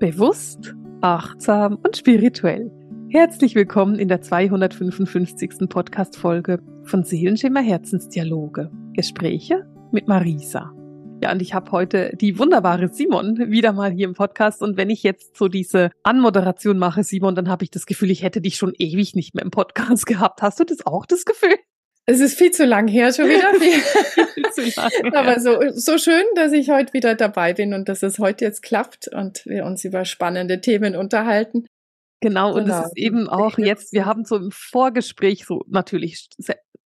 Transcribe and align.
Bewusst, 0.00 0.74
achtsam 1.02 1.78
und 1.84 1.94
spirituell. 1.94 2.72
Herzlich 3.10 3.54
willkommen 3.54 3.98
in 3.98 4.08
der 4.08 4.22
255. 4.22 5.68
Podcast-Folge 5.68 6.58
von 6.84 7.04
Seelenschimmer 7.04 7.60
Herzensdialoge. 7.60 8.70
Gespräche 8.94 9.68
mit 9.92 10.08
Marisa. 10.08 10.72
Ja, 11.22 11.32
und 11.32 11.42
ich 11.42 11.52
habe 11.52 11.70
heute 11.72 12.16
die 12.18 12.38
wunderbare 12.38 12.88
Simon 12.88 13.50
wieder 13.50 13.74
mal 13.74 13.90
hier 13.90 14.08
im 14.08 14.14
Podcast. 14.14 14.62
Und 14.62 14.78
wenn 14.78 14.88
ich 14.88 15.02
jetzt 15.02 15.36
so 15.36 15.48
diese 15.48 15.90
Anmoderation 16.02 16.78
mache, 16.78 17.04
Simon, 17.04 17.34
dann 17.34 17.50
habe 17.50 17.64
ich 17.64 17.70
das 17.70 17.84
Gefühl, 17.84 18.10
ich 18.10 18.22
hätte 18.22 18.40
dich 18.40 18.56
schon 18.56 18.72
ewig 18.78 19.14
nicht 19.14 19.34
mehr 19.34 19.44
im 19.44 19.50
Podcast 19.50 20.06
gehabt. 20.06 20.40
Hast 20.40 20.60
du 20.60 20.64
das 20.64 20.86
auch 20.86 21.04
das 21.04 21.26
Gefühl? 21.26 21.56
Es 22.06 22.20
ist 22.20 22.36
viel 22.36 22.50
zu 22.50 22.64
lang 22.64 22.88
her 22.88 23.12
schon 23.12 23.28
wieder. 23.28 23.52
lang, 24.76 25.14
Aber 25.14 25.40
so, 25.40 25.58
so 25.74 25.98
schön, 25.98 26.24
dass 26.34 26.52
ich 26.52 26.70
heute 26.70 26.92
wieder 26.92 27.14
dabei 27.14 27.54
bin 27.54 27.72
und 27.74 27.88
dass 27.88 28.02
es 28.02 28.18
heute 28.18 28.44
jetzt 28.44 28.62
klappt 28.62 29.08
und 29.08 29.44
wir 29.46 29.64
uns 29.64 29.84
über 29.84 30.04
spannende 30.04 30.60
Themen 30.60 30.96
unterhalten. 30.96 31.66
Genau, 32.20 32.52
und 32.54 32.64
genau. 32.64 32.80
es 32.80 32.86
ist 32.86 32.98
eben 32.98 33.28
auch 33.28 33.58
jetzt, 33.58 33.92
wir 33.92 34.04
haben 34.04 34.24
so 34.24 34.36
im 34.36 34.50
Vorgespräch 34.50 35.46
so 35.46 35.62
natürlich 35.68 36.28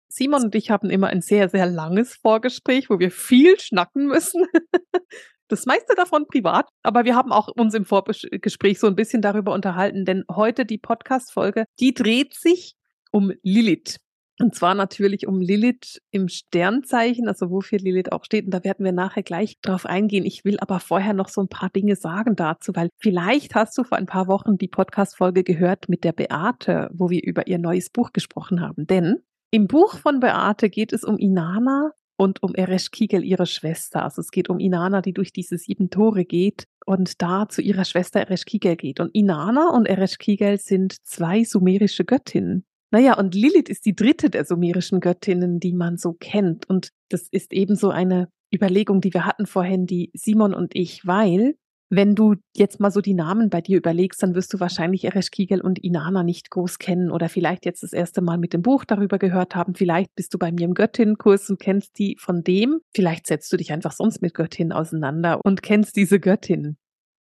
Simon 0.08 0.44
und 0.44 0.54
ich 0.54 0.70
haben 0.70 0.88
immer 0.88 1.08
ein 1.08 1.20
sehr, 1.20 1.48
sehr 1.48 1.66
langes 1.66 2.14
Vorgespräch, 2.14 2.88
wo 2.88 2.98
wir 2.98 3.10
viel 3.10 3.58
schnacken 3.60 4.06
müssen. 4.06 4.46
Das 5.48 5.64
meiste 5.64 5.94
davon 5.94 6.26
privat, 6.26 6.68
aber 6.82 7.04
wir 7.04 7.14
haben 7.14 7.30
auch 7.30 7.46
uns 7.46 7.72
im 7.74 7.84
Vorgespräch 7.84 8.80
so 8.80 8.88
ein 8.88 8.96
bisschen 8.96 9.22
darüber 9.22 9.52
unterhalten, 9.52 10.04
denn 10.04 10.24
heute 10.28 10.66
die 10.66 10.76
Podcast-Folge, 10.76 11.66
die 11.78 11.94
dreht 11.94 12.34
sich 12.34 12.74
um 13.12 13.32
Lilith. 13.44 14.00
Und 14.38 14.54
zwar 14.54 14.74
natürlich 14.74 15.26
um 15.26 15.40
Lilith 15.40 16.00
im 16.10 16.28
Sternzeichen, 16.28 17.26
also 17.26 17.50
wofür 17.50 17.78
Lilith 17.78 18.12
auch 18.12 18.24
steht. 18.24 18.44
Und 18.44 18.52
da 18.52 18.62
werden 18.64 18.84
wir 18.84 18.92
nachher 18.92 19.22
gleich 19.22 19.58
drauf 19.62 19.86
eingehen. 19.86 20.26
Ich 20.26 20.44
will 20.44 20.58
aber 20.60 20.78
vorher 20.78 21.14
noch 21.14 21.28
so 21.28 21.40
ein 21.40 21.48
paar 21.48 21.70
Dinge 21.70 21.96
sagen 21.96 22.36
dazu, 22.36 22.72
weil 22.74 22.90
vielleicht 22.98 23.54
hast 23.54 23.76
du 23.78 23.84
vor 23.84 23.96
ein 23.96 24.06
paar 24.06 24.28
Wochen 24.28 24.58
die 24.58 24.68
Podcast-Folge 24.68 25.42
gehört 25.42 25.88
mit 25.88 26.04
der 26.04 26.12
Beate, 26.12 26.90
wo 26.92 27.08
wir 27.08 27.22
über 27.22 27.46
ihr 27.46 27.58
neues 27.58 27.88
Buch 27.88 28.12
gesprochen 28.12 28.60
haben. 28.60 28.86
Denn 28.86 29.16
im 29.50 29.68
Buch 29.68 29.96
von 29.96 30.20
Beate 30.20 30.68
geht 30.68 30.92
es 30.92 31.02
um 31.02 31.16
Inanna 31.16 31.92
und 32.16 32.42
um 32.42 32.54
Eresh 32.54 32.90
Kigel, 32.90 33.24
ihre 33.24 33.46
Schwester. 33.46 34.02
Also 34.02 34.20
es 34.20 34.30
geht 34.30 34.50
um 34.50 34.58
Inanna, 34.58 35.00
die 35.00 35.12
durch 35.12 35.32
diese 35.32 35.56
sieben 35.56 35.88
Tore 35.88 36.24
geht 36.24 36.64
und 36.84 37.22
da 37.22 37.48
zu 37.48 37.62
ihrer 37.62 37.84
Schwester 37.84 38.20
Eresh 38.20 38.44
Kigel 38.44 38.76
geht. 38.76 39.00
Und 39.00 39.14
Inanna 39.14 39.70
und 39.70 39.86
Eresh 39.86 40.18
Kigel 40.18 40.58
sind 40.58 40.96
zwei 41.06 41.44
sumerische 41.44 42.04
Göttinnen. 42.04 42.64
Naja, 42.92 43.18
und 43.18 43.34
Lilith 43.34 43.68
ist 43.68 43.84
die 43.84 43.96
dritte 43.96 44.30
der 44.30 44.44
sumerischen 44.44 45.00
Göttinnen, 45.00 45.58
die 45.58 45.72
man 45.72 45.96
so 45.96 46.12
kennt. 46.12 46.68
Und 46.68 46.90
das 47.08 47.28
ist 47.30 47.52
ebenso 47.52 47.90
eine 47.90 48.28
Überlegung, 48.54 49.00
die 49.00 49.12
wir 49.12 49.26
hatten 49.26 49.46
vorhin, 49.46 49.86
die 49.86 50.10
Simon 50.14 50.54
und 50.54 50.74
ich, 50.74 51.06
weil 51.06 51.56
wenn 51.88 52.16
du 52.16 52.34
jetzt 52.56 52.80
mal 52.80 52.90
so 52.90 53.00
die 53.00 53.14
Namen 53.14 53.48
bei 53.48 53.60
dir 53.60 53.78
überlegst, 53.78 54.20
dann 54.22 54.34
wirst 54.34 54.52
du 54.52 54.58
wahrscheinlich 54.58 55.04
Eresh 55.04 55.30
Kigel 55.30 55.60
und 55.60 55.78
Inanna 55.78 56.24
nicht 56.24 56.50
groß 56.50 56.78
kennen 56.78 57.12
oder 57.12 57.28
vielleicht 57.28 57.64
jetzt 57.64 57.82
das 57.84 57.92
erste 57.92 58.22
Mal 58.22 58.38
mit 58.38 58.52
dem 58.52 58.62
Buch 58.62 58.84
darüber 58.84 59.18
gehört 59.18 59.54
haben. 59.54 59.74
Vielleicht 59.74 60.14
bist 60.16 60.34
du 60.34 60.38
bei 60.38 60.50
mir 60.50 60.64
im 60.64 60.74
Göttinnenkurs 60.74 61.48
und 61.48 61.60
kennst 61.60 61.98
die 61.98 62.16
von 62.18 62.42
dem. 62.42 62.80
Vielleicht 62.94 63.28
setzt 63.28 63.52
du 63.52 63.56
dich 63.56 63.72
einfach 63.72 63.92
sonst 63.92 64.20
mit 64.20 64.34
Göttinnen 64.34 64.72
auseinander 64.72 65.40
und 65.44 65.62
kennst 65.62 65.96
diese 65.96 66.18
Göttinnen. 66.18 66.76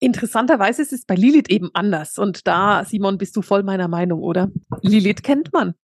Interessanterweise 0.00 0.82
ist 0.82 0.92
es 0.92 1.04
bei 1.04 1.14
Lilith 1.14 1.50
eben 1.50 1.70
anders. 1.74 2.18
Und 2.18 2.46
da, 2.46 2.84
Simon, 2.84 3.18
bist 3.18 3.36
du 3.36 3.42
voll 3.42 3.62
meiner 3.62 3.86
Meinung, 3.86 4.22
oder? 4.22 4.50
Lilith 4.82 5.22
kennt 5.22 5.52
man. 5.52 5.74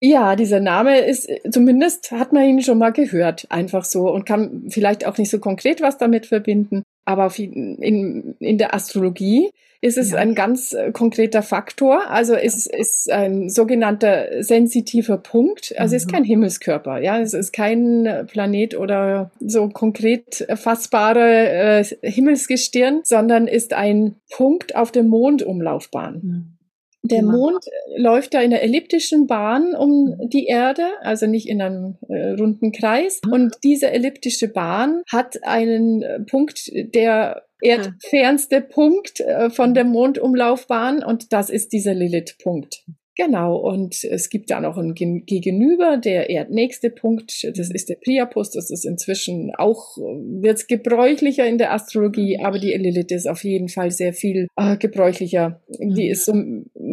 Ja, 0.00 0.36
dieser 0.36 0.60
Name 0.60 0.98
ist, 0.98 1.30
zumindest 1.50 2.10
hat 2.10 2.34
man 2.34 2.44
ihn 2.44 2.62
schon 2.62 2.76
mal 2.76 2.92
gehört, 2.92 3.50
einfach 3.50 3.84
so 3.84 4.12
und 4.12 4.26
kann 4.26 4.64
vielleicht 4.68 5.06
auch 5.06 5.16
nicht 5.16 5.30
so 5.30 5.38
konkret 5.38 5.80
was 5.80 5.96
damit 5.96 6.26
verbinden. 6.26 6.82
Aber 7.04 7.32
in, 7.36 8.34
in 8.38 8.58
der 8.58 8.74
Astrologie 8.74 9.50
ist 9.84 9.98
es 9.98 10.12
ja. 10.12 10.16
ein 10.16 10.34
ganz 10.34 10.72
äh, 10.72 10.92
konkreter 10.92 11.42
Faktor. 11.42 12.10
Also 12.10 12.34
es 12.34 12.66
ist 12.66 13.12
ein 13.12 13.50
sogenannter 13.50 14.42
sensitiver 14.42 15.18
Punkt. 15.18 15.74
Also 15.76 15.92
mhm. 15.92 15.96
es 15.96 16.02
ist 16.02 16.06
mhm. 16.06 16.14
kein 16.14 16.24
Himmelskörper. 16.24 17.02
Ja, 17.02 17.20
es 17.20 17.34
ist 17.34 17.52
kein 17.52 18.26
Planet 18.26 18.78
oder 18.78 19.30
so 19.40 19.68
konkret 19.68 20.46
fassbare 20.54 21.80
äh, 21.80 21.84
Himmelsgestirn, 22.02 23.02
sondern 23.04 23.46
ist 23.46 23.74
ein 23.74 24.16
Punkt 24.30 24.74
auf 24.74 24.90
der 24.90 25.02
Mondumlaufbahn. 25.02 26.14
Mhm. 26.22 26.53
Der 27.04 27.22
Mond 27.22 27.64
läuft 27.96 28.32
da 28.32 28.40
in 28.40 28.52
einer 28.52 28.62
elliptischen 28.62 29.26
Bahn 29.26 29.74
um 29.74 30.16
mhm. 30.18 30.30
die 30.30 30.46
Erde, 30.46 30.84
also 31.02 31.26
nicht 31.26 31.48
in 31.48 31.60
einem 31.60 31.96
äh, 32.08 32.30
runden 32.30 32.72
Kreis. 32.72 33.20
Mhm. 33.24 33.32
Und 33.32 33.56
diese 33.62 33.90
elliptische 33.90 34.48
Bahn 34.48 35.02
hat 35.10 35.44
einen 35.44 36.02
äh, 36.02 36.20
Punkt, 36.20 36.70
der 36.72 37.44
erdfernste 37.60 38.62
Punkt 38.62 39.20
äh, 39.20 39.50
von 39.50 39.74
der 39.74 39.84
Mondumlaufbahn 39.84 41.02
und 41.02 41.32
das 41.32 41.50
ist 41.50 41.72
dieser 41.72 41.94
Lilith-Punkt. 41.94 42.84
Genau, 43.16 43.56
und 43.56 44.02
es 44.02 44.28
gibt 44.28 44.50
da 44.50 44.60
noch 44.60 44.76
ein 44.76 44.94
Gegenüber, 44.94 45.98
der 45.98 46.30
erdnächste 46.30 46.90
Punkt, 46.90 47.44
das 47.44 47.70
ist 47.70 47.88
der 47.88 47.94
Priapus, 47.94 48.50
das 48.50 48.72
ist 48.72 48.84
inzwischen 48.84 49.54
auch, 49.54 49.96
wird 49.96 50.66
gebräuchlicher 50.66 51.46
in 51.46 51.58
der 51.58 51.72
Astrologie, 51.72 52.40
aber 52.42 52.58
die 52.58 52.72
Lilith 52.72 53.12
ist 53.12 53.28
auf 53.28 53.44
jeden 53.44 53.68
Fall 53.68 53.92
sehr 53.92 54.14
viel 54.14 54.48
äh, 54.56 54.76
gebräuchlicher. 54.76 55.62
Die 55.78 56.08
ist 56.08 56.24
so 56.24 56.32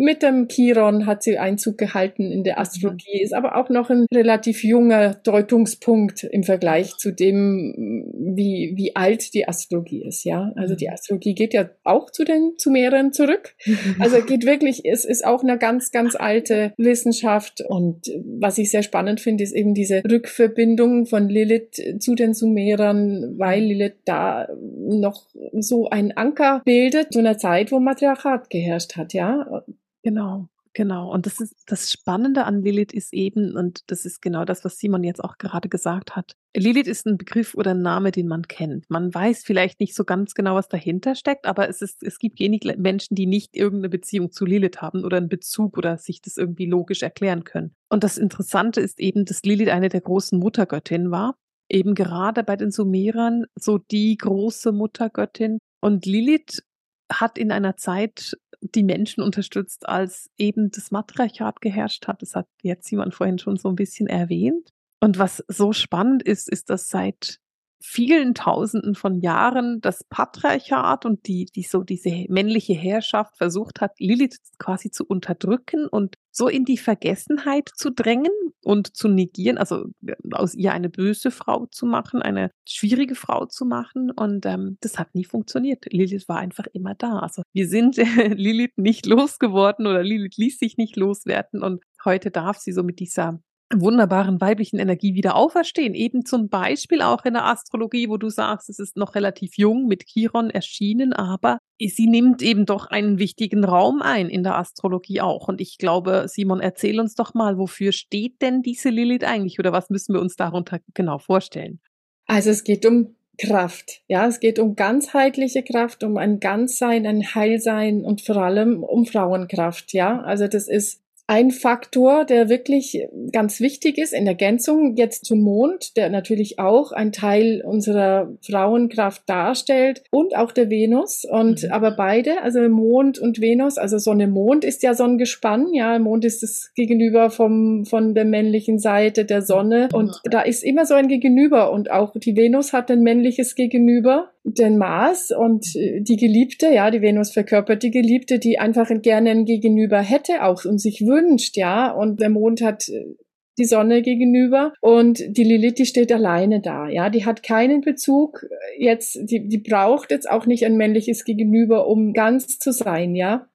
mit 0.01 0.23
dem 0.23 0.47
Chiron 0.47 1.05
hat 1.05 1.21
sie 1.21 1.37
Einzug 1.37 1.77
gehalten 1.77 2.31
in 2.31 2.43
der 2.43 2.59
Astrologie, 2.59 3.21
ist 3.21 3.33
aber 3.33 3.55
auch 3.55 3.69
noch 3.69 3.91
ein 3.91 4.07
relativ 4.11 4.63
junger 4.63 5.13
Deutungspunkt 5.13 6.23
im 6.23 6.43
Vergleich 6.43 6.97
zu 6.97 7.11
dem, 7.11 8.11
wie, 8.17 8.73
wie 8.75 8.95
alt 8.95 9.35
die 9.35 9.47
Astrologie 9.47 10.03
ist, 10.03 10.23
ja. 10.23 10.53
Also 10.55 10.73
die 10.73 10.89
Astrologie 10.89 11.35
geht 11.35 11.53
ja 11.53 11.69
auch 11.83 12.09
zu 12.09 12.23
den 12.23 12.53
zu 12.57 12.71
mehreren 12.71 13.13
zurück. 13.13 13.55
Also 13.99 14.21
geht 14.23 14.45
wirklich, 14.45 14.85
es 14.85 15.05
ist 15.05 15.25
auch 15.25 15.43
eine 15.43 15.57
ganz, 15.57 15.91
ganz 15.91 16.15
alte 16.15 16.73
Wissenschaft. 16.77 17.61
Und 17.61 18.07
was 18.39 18.57
ich 18.57 18.71
sehr 18.71 18.83
spannend 18.83 19.19
finde, 19.19 19.43
ist 19.43 19.53
eben 19.53 19.73
diese 19.73 20.01
Rückverbindung 20.03 21.05
von 21.05 21.29
Lilith 21.29 21.99
zu 21.99 22.15
den 22.15 22.33
Sumerern, 22.33 23.37
weil 23.37 23.63
Lilith 23.63 23.97
da 24.05 24.47
noch 24.59 25.27
so 25.59 25.89
einen 25.89 26.13
Anker 26.13 26.61
bildet 26.65 27.13
zu 27.13 27.19
einer 27.19 27.37
Zeit, 27.37 27.71
wo 27.71 27.79
Matriarchat 27.79 28.49
geherrscht 28.49 28.97
hat, 28.97 29.13
ja. 29.13 29.63
Genau. 30.03 30.49
Genau. 30.73 31.11
Und 31.11 31.25
das 31.25 31.41
ist 31.41 31.53
das 31.65 31.91
Spannende 31.91 32.45
an 32.45 32.61
Lilith 32.61 32.93
ist 32.93 33.13
eben, 33.13 33.57
und 33.57 33.81
das 33.87 34.05
ist 34.05 34.21
genau 34.21 34.45
das, 34.45 34.63
was 34.63 34.77
Simon 34.77 35.03
jetzt 35.03 35.21
auch 35.21 35.37
gerade 35.37 35.67
gesagt 35.67 36.15
hat. 36.15 36.35
Lilith 36.55 36.87
ist 36.87 37.05
ein 37.05 37.17
Begriff 37.17 37.55
oder 37.55 37.71
ein 37.71 37.81
Name, 37.81 38.11
den 38.11 38.27
man 38.27 38.47
kennt. 38.47 38.89
Man 38.89 39.13
weiß 39.13 39.43
vielleicht 39.43 39.79
nicht 39.81 39.95
so 39.95 40.05
ganz 40.05 40.33
genau, 40.33 40.55
was 40.55 40.69
dahinter 40.69 41.15
steckt, 41.15 41.45
aber 41.45 41.67
es 41.67 41.81
ist, 41.81 42.03
es 42.03 42.19
gibt 42.19 42.39
wenig 42.39 42.61
Menschen, 42.77 43.15
die 43.15 43.25
nicht 43.25 43.55
irgendeine 43.55 43.89
Beziehung 43.89 44.31
zu 44.31 44.45
Lilith 44.45 44.81
haben 44.81 45.03
oder 45.03 45.17
einen 45.17 45.29
Bezug 45.29 45.77
oder 45.77 45.97
sich 45.97 46.21
das 46.21 46.37
irgendwie 46.37 46.67
logisch 46.67 47.01
erklären 47.01 47.43
können. 47.43 47.75
Und 47.89 48.03
das 48.05 48.17
Interessante 48.17 48.79
ist 48.79 48.99
eben, 48.99 49.25
dass 49.25 49.43
Lilith 49.43 49.69
eine 49.69 49.89
der 49.89 50.01
großen 50.01 50.39
Muttergöttinnen 50.39 51.11
war. 51.11 51.35
Eben 51.69 51.95
gerade 51.95 52.43
bei 52.43 52.55
den 52.55 52.71
Sumerern 52.71 53.45
so 53.55 53.77
die 53.77 54.17
große 54.17 54.71
Muttergöttin. 54.71 55.57
Und 55.81 56.05
Lilith 56.05 56.63
hat 57.11 57.37
in 57.37 57.51
einer 57.51 57.75
Zeit 57.75 58.37
die 58.61 58.83
Menschen 58.83 59.21
unterstützt, 59.21 59.87
als 59.87 60.29
eben 60.37 60.71
das 60.71 60.91
Matriarchat 60.91 61.61
geherrscht 61.61 62.07
hat. 62.07 62.21
Das 62.21 62.35
hat 62.35 62.47
jetzt 62.61 62.89
jemand 62.91 63.13
vorhin 63.13 63.39
schon 63.39 63.57
so 63.57 63.69
ein 63.69 63.75
bisschen 63.75 64.07
erwähnt. 64.07 64.69
Und 64.99 65.17
was 65.17 65.43
so 65.47 65.73
spannend 65.73 66.23
ist, 66.23 66.47
ist, 66.47 66.69
dass 66.69 66.87
seit 66.87 67.39
vielen 67.81 68.33
Tausenden 68.33 68.95
von 68.95 69.19
Jahren 69.19 69.81
das 69.81 70.03
Patriarchat 70.03 71.05
und 71.05 71.27
die, 71.27 71.45
die 71.45 71.63
so 71.63 71.83
diese 71.83 72.25
männliche 72.29 72.73
Herrschaft 72.73 73.37
versucht 73.37 73.81
hat, 73.81 73.93
Lilith 73.99 74.37
quasi 74.59 74.91
zu 74.91 75.05
unterdrücken 75.05 75.87
und 75.87 76.15
so 76.31 76.47
in 76.47 76.63
die 76.63 76.77
Vergessenheit 76.77 77.69
zu 77.75 77.91
drängen 77.91 78.31
und 78.63 78.95
zu 78.95 79.07
negieren, 79.07 79.57
also 79.57 79.85
aus 80.31 80.55
ihr 80.55 80.71
eine 80.71 80.89
böse 80.89 81.31
Frau 81.31 81.65
zu 81.65 81.85
machen, 81.85 82.21
eine 82.21 82.51
schwierige 82.67 83.15
Frau 83.15 83.45
zu 83.45 83.65
machen. 83.65 84.11
Und 84.11 84.45
ähm, 84.45 84.77
das 84.81 84.97
hat 84.97 85.13
nie 85.13 85.25
funktioniert. 85.25 85.85
Lilith 85.91 86.29
war 86.29 86.37
einfach 86.37 86.67
immer 86.73 86.95
da. 86.95 87.19
Also 87.19 87.43
wir 87.53 87.67
sind 87.67 87.97
äh, 87.97 88.03
Lilith 88.33 88.77
nicht 88.77 89.05
losgeworden 89.05 89.87
oder 89.87 90.03
Lilith 90.03 90.37
ließ 90.37 90.59
sich 90.59 90.77
nicht 90.77 90.95
loswerden. 90.95 91.63
Und 91.63 91.83
heute 92.05 92.31
darf 92.31 92.57
sie 92.57 92.71
so 92.71 92.83
mit 92.83 92.99
dieser 92.99 93.41
wunderbaren 93.73 94.41
weiblichen 94.41 94.79
Energie 94.79 95.13
wieder 95.13 95.35
auferstehen. 95.35 95.93
Eben 95.93 96.25
zum 96.25 96.49
Beispiel 96.49 97.01
auch 97.01 97.25
in 97.25 97.33
der 97.33 97.45
Astrologie, 97.45 98.09
wo 98.09 98.17
du 98.17 98.29
sagst, 98.29 98.69
es 98.69 98.79
ist 98.79 98.97
noch 98.97 99.15
relativ 99.15 99.57
jung 99.57 99.87
mit 99.87 100.05
Chiron 100.05 100.49
erschienen, 100.49 101.13
aber 101.13 101.59
sie 101.79 102.07
nimmt 102.07 102.41
eben 102.41 102.65
doch 102.65 102.87
einen 102.87 103.19
wichtigen 103.19 103.63
Raum 103.63 104.01
ein 104.01 104.29
in 104.29 104.43
der 104.43 104.57
Astrologie 104.57 105.21
auch. 105.21 105.47
Und 105.47 105.61
ich 105.61 105.77
glaube, 105.77 106.25
Simon, 106.27 106.59
erzähl 106.59 106.99
uns 106.99 107.15
doch 107.15 107.33
mal, 107.33 107.57
wofür 107.57 107.91
steht 107.91 108.41
denn 108.41 108.61
diese 108.61 108.89
Lilith 108.89 109.23
eigentlich 109.23 109.59
oder 109.59 109.71
was 109.71 109.89
müssen 109.89 110.13
wir 110.13 110.21
uns 110.21 110.35
darunter 110.35 110.79
genau 110.93 111.17
vorstellen? 111.17 111.79
Also 112.27 112.49
es 112.49 112.63
geht 112.63 112.85
um 112.85 113.15
Kraft. 113.37 114.01
Ja, 114.07 114.27
es 114.27 114.39
geht 114.39 114.59
um 114.59 114.75
ganzheitliche 114.75 115.63
Kraft, 115.63 116.03
um 116.03 116.17
ein 116.17 116.39
Ganzsein, 116.39 117.07
ein 117.07 117.33
Heilsein 117.33 118.03
und 118.03 118.21
vor 118.21 118.37
allem 118.37 118.83
um 118.83 119.05
Frauenkraft. 119.05 119.93
Ja, 119.93 120.21
also 120.21 120.47
das 120.47 120.67
ist 120.67 121.01
ein 121.31 121.51
Faktor, 121.51 122.25
der 122.25 122.49
wirklich 122.49 123.07
ganz 123.31 123.61
wichtig 123.61 123.97
ist 123.97 124.11
in 124.11 124.27
Ergänzung 124.27 124.97
jetzt 124.97 125.23
zum 125.23 125.39
Mond, 125.39 125.95
der 125.95 126.09
natürlich 126.09 126.59
auch 126.59 126.91
ein 126.91 127.13
Teil 127.13 127.63
unserer 127.65 128.33
Frauenkraft 128.41 129.21
darstellt 129.27 130.03
und 130.11 130.35
auch 130.35 130.51
der 130.51 130.69
Venus. 130.69 131.23
Und 131.23 131.63
mhm. 131.63 131.71
aber 131.71 131.91
beide, 131.91 132.41
also 132.41 132.59
Mond 132.67 133.17
und 133.17 133.39
Venus, 133.39 133.77
also 133.77 133.97
Sonne 133.97 134.27
Mond 134.27 134.65
ist 134.65 134.83
ja 134.83 134.93
Sonnengespann, 134.93 135.73
ja, 135.73 135.97
Mond 135.99 136.25
ist 136.25 136.43
das 136.43 136.73
Gegenüber 136.75 137.29
vom, 137.29 137.85
von 137.85 138.13
der 138.13 138.25
männlichen 138.25 138.77
Seite 138.77 139.23
der 139.23 139.41
Sonne. 139.41 139.87
Und 139.93 140.09
mhm. 140.09 140.29
da 140.31 140.41
ist 140.41 140.65
immer 140.65 140.85
so 140.85 140.95
ein 140.95 141.07
Gegenüber 141.07 141.71
und 141.71 141.91
auch 141.91 142.11
die 142.13 142.35
Venus 142.35 142.73
hat 142.73 142.91
ein 142.91 143.03
männliches 143.03 143.55
Gegenüber 143.55 144.31
den 144.43 144.77
Mars 144.77 145.31
und 145.31 145.75
äh, 145.75 146.01
die 146.01 146.15
Geliebte, 146.15 146.67
ja, 146.67 146.89
die 146.91 147.01
Venus 147.01 147.31
verkörpert 147.31 147.83
die 147.83 147.91
Geliebte, 147.91 148.39
die 148.39 148.59
einfach 148.59 148.89
gerne 149.01 149.31
ein 149.31 149.45
Gegenüber 149.45 149.99
hätte 150.01 150.43
auch 150.43 150.65
und 150.65 150.79
sich 150.79 151.01
wünscht, 151.01 151.57
ja, 151.57 151.91
und 151.91 152.19
der 152.19 152.29
Mond 152.29 152.61
hat 152.61 152.89
äh, 152.89 153.15
die 153.57 153.65
Sonne 153.65 154.01
gegenüber 154.01 154.73
und 154.81 155.21
die 155.27 155.43
Lilith, 155.43 155.77
die 155.77 155.85
steht 155.85 156.11
alleine 156.11 156.61
da, 156.61 156.87
ja, 156.87 157.09
die 157.09 157.25
hat 157.25 157.43
keinen 157.43 157.81
Bezug 157.81 158.43
äh, 158.49 158.83
jetzt, 158.83 159.19
die, 159.29 159.47
die 159.47 159.59
braucht 159.59 160.11
jetzt 160.11 160.29
auch 160.29 160.45
nicht 160.45 160.65
ein 160.65 160.77
männliches 160.77 161.23
Gegenüber, 161.23 161.87
um 161.87 162.13
ganz 162.13 162.57
zu 162.57 162.71
sein, 162.71 163.13
ja. 163.15 163.47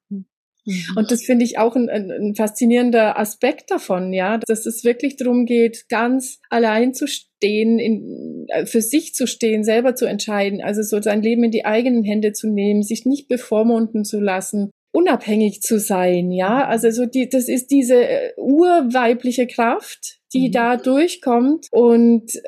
Mhm. 0.66 0.96
Und 0.96 1.10
das 1.10 1.22
finde 1.22 1.44
ich 1.44 1.58
auch 1.58 1.76
ein, 1.76 1.88
ein, 1.88 2.10
ein, 2.10 2.34
faszinierender 2.34 3.18
Aspekt 3.18 3.70
davon, 3.70 4.12
ja, 4.12 4.38
dass 4.46 4.66
es 4.66 4.84
wirklich 4.84 5.16
darum 5.16 5.46
geht, 5.46 5.88
ganz 5.88 6.40
allein 6.50 6.92
zu 6.92 7.06
stehen, 7.06 7.78
in, 7.78 8.46
äh, 8.48 8.66
für 8.66 8.82
sich 8.82 9.14
zu 9.14 9.26
stehen, 9.26 9.64
selber 9.64 9.94
zu 9.94 10.06
entscheiden, 10.06 10.60
also 10.60 10.82
so 10.82 11.00
sein 11.00 11.22
Leben 11.22 11.44
in 11.44 11.52
die 11.52 11.64
eigenen 11.64 12.02
Hände 12.04 12.32
zu 12.32 12.48
nehmen, 12.48 12.82
sich 12.82 13.06
nicht 13.06 13.28
bevormunden 13.28 14.04
zu 14.04 14.20
lassen, 14.20 14.70
unabhängig 14.92 15.62
zu 15.62 15.78
sein, 15.78 16.32
ja, 16.32 16.56
mhm. 16.56 16.70
also 16.70 16.90
so 16.90 17.06
die, 17.06 17.28
das 17.28 17.48
ist 17.48 17.70
diese 17.70 18.04
äh, 18.04 18.32
urweibliche 18.36 19.46
Kraft, 19.46 20.18
die 20.32 20.48
mhm. 20.48 20.52
da 20.52 20.76
durchkommt 20.76 21.68
und 21.70 22.34
äh, 22.34 22.40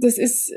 das 0.00 0.18
ist 0.18 0.52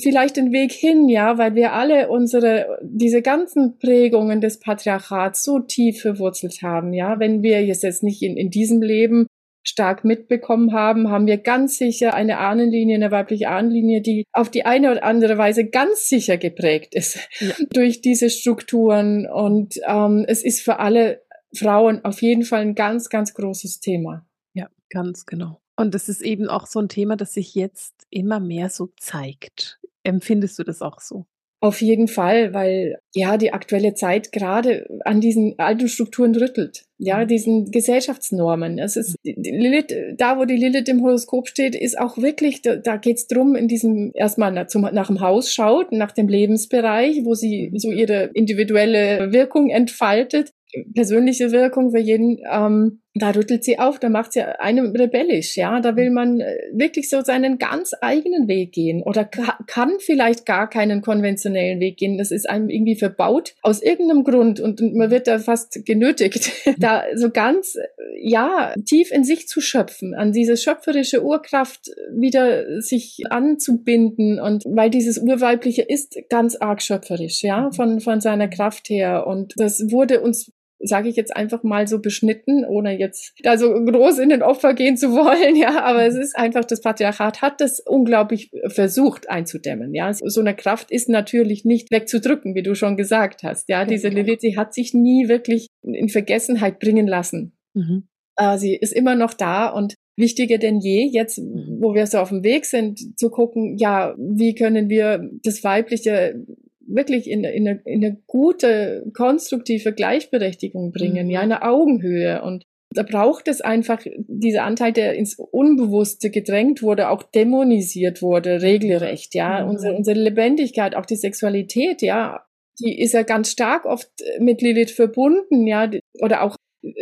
vielleicht 0.00 0.38
ein 0.38 0.52
Weg 0.52 0.72
hin, 0.72 1.08
ja, 1.08 1.38
weil 1.38 1.54
wir 1.54 1.72
alle 1.72 2.08
unsere, 2.08 2.78
diese 2.82 3.22
ganzen 3.22 3.78
Prägungen 3.78 4.40
des 4.40 4.58
Patriarchats 4.58 5.42
so 5.42 5.60
tief 5.60 6.00
verwurzelt 6.00 6.62
haben, 6.62 6.92
ja. 6.92 7.18
Wenn 7.18 7.42
wir 7.42 7.64
jetzt 7.64 8.02
nicht 8.02 8.22
in, 8.22 8.36
in 8.36 8.50
diesem 8.50 8.82
Leben 8.82 9.26
stark 9.66 10.04
mitbekommen 10.04 10.72
haben, 10.72 11.10
haben 11.10 11.26
wir 11.26 11.38
ganz 11.38 11.78
sicher 11.78 12.14
eine 12.14 12.38
Ahnenlinie, 12.38 12.96
eine 12.96 13.10
weibliche 13.10 13.48
Ahnenlinie, 13.48 14.02
die 14.02 14.24
auf 14.32 14.50
die 14.50 14.66
eine 14.66 14.92
oder 14.92 15.04
andere 15.04 15.38
Weise 15.38 15.64
ganz 15.64 16.08
sicher 16.08 16.36
geprägt 16.36 16.94
ist 16.94 17.18
ja. 17.40 17.54
durch 17.72 18.02
diese 18.02 18.28
Strukturen. 18.28 19.26
Und 19.26 19.80
ähm, 19.88 20.24
es 20.28 20.44
ist 20.44 20.60
für 20.60 20.78
alle 20.78 21.22
Frauen 21.56 22.04
auf 22.04 22.20
jeden 22.20 22.44
Fall 22.44 22.60
ein 22.60 22.74
ganz, 22.74 23.08
ganz 23.08 23.32
großes 23.32 23.80
Thema. 23.80 24.26
Ja, 24.52 24.68
ganz 24.90 25.24
genau. 25.24 25.63
Und 25.76 25.94
das 25.94 26.08
ist 26.08 26.22
eben 26.22 26.48
auch 26.48 26.66
so 26.66 26.80
ein 26.80 26.88
Thema, 26.88 27.16
das 27.16 27.34
sich 27.34 27.54
jetzt 27.54 28.06
immer 28.10 28.40
mehr 28.40 28.70
so 28.70 28.90
zeigt. 28.96 29.80
Empfindest 30.02 30.58
du 30.58 30.64
das 30.64 30.82
auch 30.82 31.00
so? 31.00 31.26
Auf 31.60 31.80
jeden 31.80 32.08
Fall, 32.08 32.52
weil 32.52 32.98
ja 33.14 33.38
die 33.38 33.54
aktuelle 33.54 33.94
Zeit 33.94 34.32
gerade 34.32 34.86
an 35.06 35.22
diesen 35.22 35.58
alten 35.58 35.88
Strukturen 35.88 36.34
rüttelt, 36.34 36.84
ja, 36.98 37.20
mhm. 37.20 37.28
diesen 37.28 37.70
Gesellschaftsnormen. 37.70 38.78
Es 38.78 38.96
ist 38.96 39.16
mhm. 39.24 39.42
Lilith, 39.42 39.94
da 40.18 40.38
wo 40.38 40.44
die 40.44 40.58
Lilith 40.58 40.90
im 40.90 41.02
Horoskop 41.02 41.48
steht, 41.48 41.74
ist 41.74 41.98
auch 41.98 42.18
wirklich, 42.18 42.60
da, 42.60 42.76
da 42.76 42.98
geht 42.98 43.16
es 43.16 43.28
darum, 43.28 43.54
in 43.54 43.66
diesem 43.66 44.12
erstmal 44.14 44.52
nach, 44.52 44.66
zum, 44.66 44.82
nach 44.82 45.06
dem 45.06 45.22
Haus 45.22 45.54
schaut, 45.54 45.90
nach 45.90 46.12
dem 46.12 46.28
Lebensbereich, 46.28 47.24
wo 47.24 47.32
sie 47.32 47.70
mhm. 47.70 47.78
so 47.78 47.90
ihre 47.90 48.24
individuelle 48.34 49.32
Wirkung 49.32 49.70
entfaltet 49.70 50.52
persönliche 50.94 51.52
Wirkung 51.52 51.90
für 51.92 52.00
jeden, 52.00 52.38
ähm, 52.50 53.00
da 53.16 53.30
rüttelt 53.30 53.62
sie 53.62 53.78
auf, 53.78 54.00
da 54.00 54.08
macht 54.08 54.32
sie 54.32 54.42
einem 54.42 54.90
rebellisch, 54.90 55.56
ja, 55.56 55.80
da 55.80 55.94
will 55.94 56.10
man 56.10 56.40
äh, 56.40 56.56
wirklich 56.72 57.08
so 57.08 57.20
seinen 57.20 57.58
ganz 57.58 57.92
eigenen 58.00 58.48
Weg 58.48 58.72
gehen 58.72 59.02
oder 59.04 59.24
kann 59.24 59.92
vielleicht 60.00 60.44
gar 60.46 60.68
keinen 60.68 61.00
konventionellen 61.00 61.78
Weg 61.78 61.96
gehen, 61.96 62.18
das 62.18 62.32
ist 62.32 62.50
einem 62.50 62.68
irgendwie 62.68 62.96
verbaut 62.96 63.54
aus 63.62 63.82
irgendeinem 63.82 64.24
Grund 64.24 64.58
und, 64.58 64.80
man 64.94 65.10
wird 65.10 65.28
da 65.28 65.38
fast 65.38 65.84
genötigt, 65.86 66.50
da 66.78 67.04
so 67.14 67.30
ganz, 67.30 67.76
ja, 68.20 68.74
tief 68.84 69.12
in 69.12 69.22
sich 69.22 69.46
zu 69.46 69.60
schöpfen, 69.60 70.14
an 70.14 70.32
diese 70.32 70.56
schöpferische 70.56 71.22
Urkraft 71.22 71.90
wieder 72.12 72.80
sich 72.82 73.22
anzubinden 73.30 74.40
und 74.40 74.64
weil 74.66 74.90
dieses 74.90 75.18
Urweibliche 75.18 75.82
ist 75.82 76.18
ganz 76.28 76.56
arg 76.56 76.82
schöpferisch, 76.82 77.44
ja, 77.44 77.66
mhm. 77.66 77.72
von, 77.72 78.00
von 78.00 78.20
seiner 78.20 78.48
Kraft 78.48 78.88
her 78.88 79.28
und 79.28 79.54
das 79.56 79.92
wurde 79.92 80.20
uns 80.20 80.50
sage 80.80 81.08
ich 81.08 81.16
jetzt 81.16 81.34
einfach 81.34 81.62
mal 81.62 81.86
so 81.86 82.00
beschnitten, 82.00 82.64
ohne 82.64 82.98
jetzt 82.98 83.32
da 83.42 83.56
so 83.56 83.72
groß 83.72 84.18
in 84.18 84.28
den 84.28 84.42
Opfer 84.42 84.74
gehen 84.74 84.96
zu 84.96 85.08
wollen, 85.12 85.56
ja, 85.56 85.82
aber 85.82 86.04
es 86.04 86.14
ist 86.14 86.36
einfach, 86.36 86.64
das 86.64 86.80
Patriarchat 86.80 87.42
hat 87.42 87.60
das 87.60 87.80
unglaublich 87.80 88.50
versucht 88.66 89.30
einzudämmen, 89.30 89.94
ja. 89.94 90.12
So 90.12 90.40
eine 90.40 90.54
Kraft 90.54 90.90
ist 90.90 91.08
natürlich 91.08 91.64
nicht 91.64 91.90
wegzudrücken, 91.90 92.54
wie 92.54 92.62
du 92.62 92.74
schon 92.74 92.96
gesagt 92.96 93.42
hast, 93.42 93.68
ja. 93.68 93.84
Diese 93.84 94.08
Lilith, 94.08 94.40
sie 94.40 94.56
hat 94.56 94.74
sich 94.74 94.94
nie 94.94 95.28
wirklich 95.28 95.68
in 95.82 96.08
Vergessenheit 96.08 96.78
bringen 96.78 97.06
lassen. 97.06 97.56
Mhm. 97.74 98.08
Äh, 98.36 98.58
sie 98.58 98.74
ist 98.74 98.92
immer 98.92 99.14
noch 99.14 99.34
da 99.34 99.68
und 99.68 99.94
wichtiger 100.16 100.58
denn 100.58 100.80
je, 100.80 101.08
jetzt, 101.12 101.38
wo 101.38 101.94
wir 101.94 102.06
so 102.06 102.18
auf 102.18 102.28
dem 102.28 102.44
Weg 102.44 102.66
sind, 102.66 103.18
zu 103.18 103.30
gucken, 103.30 103.76
ja, 103.78 104.14
wie 104.16 104.54
können 104.54 104.88
wir 104.88 105.28
das 105.42 105.64
Weibliche 105.64 106.44
wirklich 106.86 107.28
in, 107.30 107.44
in, 107.44 107.68
eine, 107.68 107.80
in 107.84 108.04
eine 108.04 108.16
gute, 108.26 109.04
konstruktive 109.14 109.92
Gleichberechtigung 109.92 110.92
bringen, 110.92 111.26
mhm. 111.26 111.30
ja, 111.30 111.40
eine 111.40 111.62
Augenhöhe. 111.62 112.42
Und 112.42 112.64
da 112.90 113.02
braucht 113.02 113.48
es 113.48 113.60
einfach 113.60 114.02
dieser 114.28 114.64
Anteil, 114.64 114.92
der 114.92 115.14
ins 115.14 115.36
Unbewusste 115.38 116.30
gedrängt 116.30 116.82
wurde, 116.82 117.08
auch 117.08 117.22
dämonisiert 117.22 118.22
wurde, 118.22 118.62
regelrecht, 118.62 119.34
ja. 119.34 119.62
Mhm. 119.62 119.70
Unsere, 119.70 119.94
unsere 119.94 120.18
Lebendigkeit, 120.18 120.94
auch 120.94 121.06
die 121.06 121.16
Sexualität, 121.16 122.02
ja, 122.02 122.44
die 122.80 123.00
ist 123.00 123.14
ja 123.14 123.22
ganz 123.22 123.50
stark 123.50 123.84
oft 123.84 124.10
mit 124.38 124.62
Lilith 124.62 124.90
verbunden, 124.90 125.66
ja, 125.66 125.90
oder 126.20 126.42
auch 126.42 126.56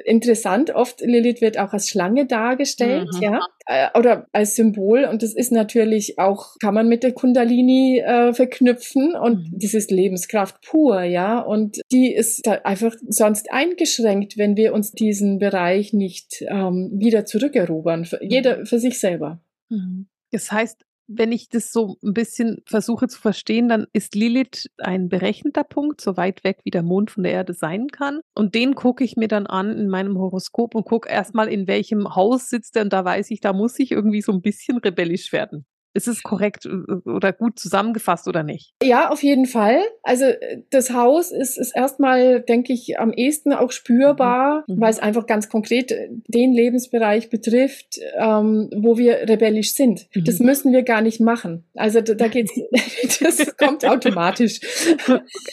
interessant. 0.05 0.75
Oft 0.75 1.00
Lilith 1.00 1.40
wird 1.40 1.58
auch 1.58 1.73
als 1.73 1.88
Schlange 1.88 2.26
dargestellt, 2.26 3.08
mhm. 3.14 3.23
ja, 3.23 3.40
äh, 3.67 3.99
oder 3.99 4.26
als 4.32 4.56
Symbol. 4.56 5.05
Und 5.05 5.23
das 5.23 5.34
ist 5.34 5.52
natürlich 5.52 6.19
auch, 6.19 6.56
kann 6.61 6.75
man 6.75 6.88
mit 6.88 7.02
der 7.02 7.12
Kundalini 7.12 8.00
äh, 8.00 8.32
verknüpfen. 8.32 9.14
Und 9.14 9.52
mhm. 9.52 9.58
das 9.58 9.75
ist 9.75 9.90
Lebenskraft 9.90 10.61
pur, 10.62 11.02
ja. 11.02 11.40
Und 11.40 11.81
die 11.90 12.12
ist 12.12 12.46
da 12.46 12.52
einfach 12.64 12.94
sonst 13.08 13.52
eingeschränkt, 13.52 14.38
wenn 14.38 14.56
wir 14.56 14.73
uns 14.73 14.93
diesen 14.93 15.38
Bereich 15.38 15.93
nicht 15.93 16.44
ähm, 16.49 16.90
wieder 16.94 17.25
zurückerobern. 17.25 18.06
Jeder 18.20 18.58
mhm. 18.58 18.67
für 18.67 18.79
sich 18.79 18.99
selber. 18.99 19.40
Mhm. 19.69 20.06
Das 20.31 20.50
heißt, 20.50 20.84
wenn 21.06 21.32
ich 21.32 21.49
das 21.49 21.72
so 21.72 21.96
ein 22.02 22.12
bisschen 22.12 22.58
versuche 22.66 23.08
zu 23.08 23.20
verstehen, 23.20 23.69
dann 23.69 23.87
ist 23.93 24.14
Lilith 24.14 24.70
ein 24.78 25.08
berechnender 25.08 25.65
Punkt, 25.65 26.00
so 26.00 26.17
weit 26.17 26.44
weg 26.44 26.60
wie 26.65 26.70
der 26.70 26.82
Mond 26.82 27.10
von 27.10 27.22
der 27.22 27.32
Erde 27.32 27.55
sein 27.55 27.88
kann. 27.88 28.20
Und 28.34 28.55
den 28.55 28.74
gucke 28.74 29.05
ich 29.05 29.17
mir 29.17 29.29
dann 29.29 29.46
an 29.46 29.77
in 29.77 29.88
meinem 29.88 30.19
Horoskop 30.19 30.74
und 30.74 30.84
gucke 30.84 31.08
erstmal, 31.08 31.48
in 31.48 31.67
welchem 31.67 32.15
Haus 32.15 32.48
sitzt 32.48 32.77
er. 32.77 32.82
Und 32.82 32.93
da 32.93 33.05
weiß 33.05 33.31
ich, 33.31 33.41
da 33.41 33.53
muss 33.53 33.79
ich 33.79 33.93
irgendwie 33.93 34.22
so 34.22 34.32
ein 34.32 34.43
bisschen 34.43 34.79
rebellisch 34.79 35.32
werden. 35.32 35.67
Ist 35.94 36.08
es 36.08 36.22
korrekt 36.22 36.67
äh, 36.67 37.08
oder 37.08 37.32
gut 37.32 37.58
zusammengefasst 37.58 38.29
oder 38.29 38.43
nicht? 38.43 38.72
Ja, 38.82 39.11
auf 39.11 39.22
jeden 39.22 39.46
Fall. 39.46 39.81
Also 40.03 40.27
das 40.70 40.93
Haus 40.93 41.31
ist, 41.31 41.58
ist 41.58 41.77
erstmal, 41.77 42.41
denke 42.41 42.72
ich, 42.72 42.99
am 42.99 43.13
ehesten 43.13 43.53
auch 43.53 43.72
spürbar, 43.72 44.65
mhm. 44.67 44.81
weil 44.81 44.91
es 44.91 44.99
einfach 44.99 45.27
ganz 45.27 45.49
konkret 45.49 45.94
den 46.29 46.53
Lebensbereich 46.53 47.31
betrifft, 47.31 47.99
ähm, 48.17 48.70
wo 48.75 48.96
wir 48.96 49.29
rebellisch 49.29 49.75
sind. 49.75 50.06
Mhm. 50.15 50.25
Das 50.25 50.39
müssen 50.39 50.72
wir 50.72 50.82
gar 50.82 51.03
nicht 51.03 51.20
machen. 51.20 51.65
Also 51.75 52.01
da, 52.01 52.15
da 52.15 52.29
geht's, 52.29 52.53
das 53.20 53.56
kommt 53.56 53.84
automatisch. 53.84 54.61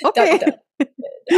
Okay. 0.04 0.40
Da, 0.40 0.46
da, 0.46 0.54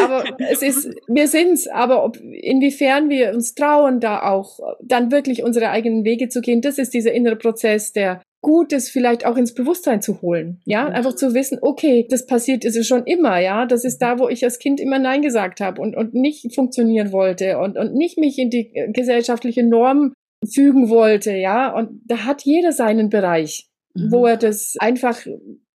aber 0.03 0.23
es 0.49 0.61
ist, 0.61 0.89
wir 1.07 1.27
sind's, 1.27 1.67
aber 1.67 2.05
ob, 2.05 2.17
inwiefern 2.17 3.09
wir 3.09 3.33
uns 3.33 3.55
trauen, 3.55 3.99
da 3.99 4.23
auch 4.23 4.59
dann 4.81 5.11
wirklich 5.11 5.43
unsere 5.43 5.69
eigenen 5.69 6.05
Wege 6.05 6.29
zu 6.29 6.41
gehen, 6.41 6.61
das 6.61 6.77
ist 6.77 6.93
dieser 6.93 7.11
innere 7.11 7.35
Prozess, 7.35 7.91
der 7.91 8.21
Gutes 8.41 8.89
vielleicht 8.89 9.25
auch 9.25 9.37
ins 9.37 9.53
Bewusstsein 9.53 10.01
zu 10.01 10.21
holen. 10.21 10.61
Ja, 10.65 10.87
einfach 10.87 11.15
zu 11.15 11.33
wissen, 11.33 11.59
okay, 11.61 12.07
das 12.09 12.25
passiert 12.25 12.65
ist 12.65 12.75
es 12.75 12.87
schon 12.87 13.03
immer, 13.05 13.39
ja. 13.39 13.65
Das 13.65 13.85
ist 13.85 13.99
da, 13.99 14.17
wo 14.19 14.29
ich 14.29 14.43
als 14.43 14.57
Kind 14.57 14.79
immer 14.79 14.97
Nein 14.97 15.21
gesagt 15.21 15.61
habe 15.61 15.81
und, 15.81 15.95
und 15.95 16.13
nicht 16.13 16.53
funktionieren 16.55 17.11
wollte 17.11 17.59
und, 17.59 17.77
und 17.77 17.93
nicht 17.93 18.17
mich 18.17 18.39
in 18.39 18.49
die 18.49 18.71
gesellschaftliche 18.93 19.63
Norm 19.63 20.13
fügen 20.51 20.89
wollte, 20.89 21.33
ja. 21.33 21.71
Und 21.73 22.01
da 22.05 22.25
hat 22.25 22.43
jeder 22.43 22.71
seinen 22.71 23.09
Bereich, 23.09 23.67
mhm. 23.93 24.11
wo 24.11 24.25
er 24.25 24.37
das 24.37 24.75
einfach 24.79 25.17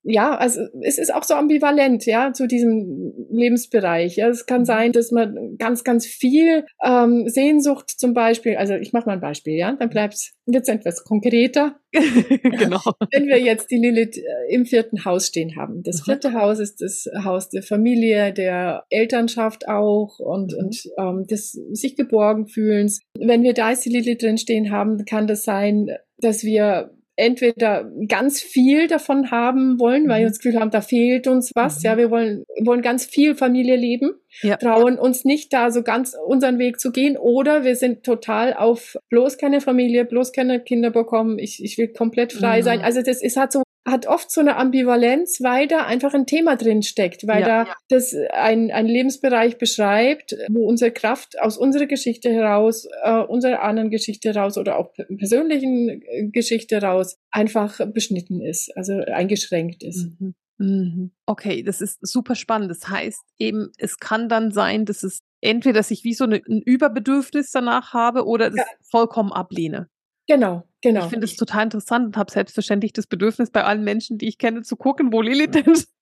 ja, 0.09 0.37
also 0.37 0.61
es 0.83 0.99
ist 0.99 1.13
auch 1.13 1.25
so 1.25 1.35
ambivalent, 1.35 2.07
ja, 2.07 2.33
zu 2.33 2.47
diesem 2.47 3.13
Lebensbereich. 3.29 4.17
Ja, 4.17 4.29
es 4.29 4.47
kann 4.47 4.61
mhm. 4.61 4.67
sein, 4.67 4.93
dass 4.93 5.11
man 5.11 5.57
ganz, 5.59 5.83
ganz 5.83 6.07
viel 6.07 6.65
ähm, 6.85 7.29
Sehnsucht 7.29 7.91
zum 7.91 8.15
Beispiel, 8.15 8.57
also 8.57 8.75
ich 8.75 8.93
mache 8.93 9.07
mal 9.07 9.15
ein 9.15 9.21
Beispiel, 9.21 9.55
ja, 9.55 9.73
dann 9.73 9.91
bleibt 9.91 10.33
jetzt 10.47 10.69
etwas 10.69 11.03
konkreter. 11.03 11.81
genau. 11.93 12.81
Wenn 13.11 13.27
wir 13.27 13.41
jetzt 13.41 13.71
die 13.71 13.79
Lilith 13.79 14.19
äh, 14.19 14.55
im 14.55 14.65
vierten 14.65 15.05
Haus 15.05 15.27
stehen 15.27 15.57
haben. 15.57 15.83
Das 15.83 16.03
vierte 16.03 16.31
mhm. 16.31 16.35
Haus 16.35 16.61
ist 16.61 16.81
das 16.83 17.09
Haus 17.25 17.49
der 17.49 17.63
Familie, 17.63 18.33
der 18.33 18.85
Elternschaft 18.91 19.67
auch 19.67 20.21
und, 20.21 20.53
mhm. 20.53 20.59
und 20.59 20.89
ähm, 20.99 21.27
des 21.27 21.53
sich 21.53 21.97
geborgen 21.97 22.47
fühlens. 22.47 23.01
Wenn 23.19 23.43
wir 23.43 23.55
da 23.55 23.71
jetzt 23.71 23.85
die 23.85 23.91
Lilith 23.91 24.23
drin 24.23 24.39
stehen 24.39 24.71
haben, 24.71 25.05
kann 25.05 25.27
das 25.27 25.43
sein, 25.43 25.91
dass 26.19 26.45
wir 26.45 26.93
entweder 27.17 27.91
ganz 28.09 28.41
viel 28.41 28.89
davon 28.89 29.31
haben 29.31 29.81
wollen, 29.81 30.09
weil 30.09 30.21
wir 30.21 30.27
mhm. 30.27 30.31
das 30.31 30.39
Gefühl 30.39 30.61
haben, 30.61 30.71
da 30.71 30.83
fehlt 30.83 31.27
uns 31.27 31.51
was. 31.55 31.79
Mhm. 31.79 31.83
Ja, 31.85 31.97
wir 31.97 32.11
wollen, 32.11 32.45
wollen 32.63 32.83
ganz 32.83 33.07
viel 33.07 33.35
Familie 33.35 33.77
leben, 33.77 34.13
ja. 34.43 34.57
trauen 34.57 34.99
uns 34.99 35.25
nicht 35.25 35.53
da 35.53 35.71
so 35.71 35.83
ganz 35.83 36.15
unseren 36.27 36.59
Weg 36.59 36.79
zu 36.79 36.93
gehen 36.93 37.17
oder 37.17 37.65
wir 37.65 37.75
sind 37.75 38.05
total 38.05 38.55
auf 38.55 38.97
bloß 39.09 39.39
keine 39.39 39.61
Familie, 39.61 40.05
bloß 40.05 40.33
keine 40.33 40.61
Kinder 40.61 40.91
bekommen, 40.91 41.39
ich, 41.39 41.63
ich 41.65 41.79
will 41.79 41.89
komplett 41.89 42.33
frei 42.33 42.61
mhm. 42.61 42.65
sein. 42.65 42.81
Also 42.83 43.03
das 43.03 43.23
ist 43.23 43.37
halt 43.37 43.53
so 43.53 43.63
hat 43.87 44.07
oft 44.07 44.31
so 44.31 44.41
eine 44.41 44.57
Ambivalenz, 44.57 45.41
weil 45.41 45.69
da 45.69 45.87
einfach 45.87 46.13
ein 46.13 46.27
Thema 46.27 46.57
drin 46.57 46.83
steckt, 46.83 47.27
weil 47.27 47.43
ja, 47.43 47.47
da 47.47 47.63
ja. 47.65 47.77
das 47.89 48.15
ein, 48.33 48.71
ein 48.73 48.87
Lebensbereich 48.87 49.59
beschreibt, 49.59 50.37
wo 50.51 50.67
unsere 50.67 50.91
Kraft 50.91 51.41
aus 51.41 51.57
unserer 51.57 51.87
Geschichte 51.87 52.31
heraus, 52.31 52.89
äh, 53.05 53.21
unserer 53.21 53.63
anderen 53.63 53.91
Geschichte 53.91 54.35
heraus 54.35 54.59
oder 54.59 54.79
auch 54.79 54.93
persönlichen 55.17 56.03
äh, 56.03 56.29
Geschichte 56.29 56.81
heraus 56.81 57.17
einfach 57.31 57.81
beschnitten 57.93 58.41
ist, 58.41 58.77
also 58.77 58.95
eingeschränkt 58.95 59.85
ist. 59.85 60.09
Mhm. 60.19 60.35
Mhm. 60.59 61.11
Okay, 61.27 61.63
das 61.63 61.81
ist 61.81 61.99
super 62.01 62.35
spannend. 62.35 62.71
Das 62.71 62.89
heißt 62.89 63.23
eben, 63.39 63.71
es 63.79 63.99
kann 63.99 64.29
dann 64.29 64.51
sein, 64.51 64.85
dass 64.85 65.03
es 65.03 65.21
entweder, 65.41 65.75
dass 65.75 65.91
ich 65.91 66.03
wie 66.03 66.15
so 66.15 66.25
eine, 66.25 66.37
ein 66.49 66.63
Überbedürfnis 66.63 67.51
danach 67.51 67.93
habe 67.93 68.27
oder 68.27 68.51
das 68.51 68.59
ja. 68.59 68.65
vollkommen 68.91 69.33
ablehne. 69.33 69.89
Genau, 70.27 70.65
genau. 70.87 71.05
Ich 71.05 71.11
finde 71.11 71.27
es 71.27 71.37
total 71.37 71.65
interessant 71.65 72.07
und 72.07 72.17
habe 72.17 72.31
selbstverständlich 72.31 72.93
das 72.93 73.07
Bedürfnis, 73.07 73.51
bei 73.51 73.65
allen 73.65 73.85
Menschen, 73.85 74.19
die 74.19 74.29
ich 74.29 74.39
kenne, 74.39 74.63
zu 74.63 74.77
gucken, 74.77 75.13
wo 75.13 75.21
Lilith 75.21 75.55
denn 75.55 75.65
ist. 75.73 75.93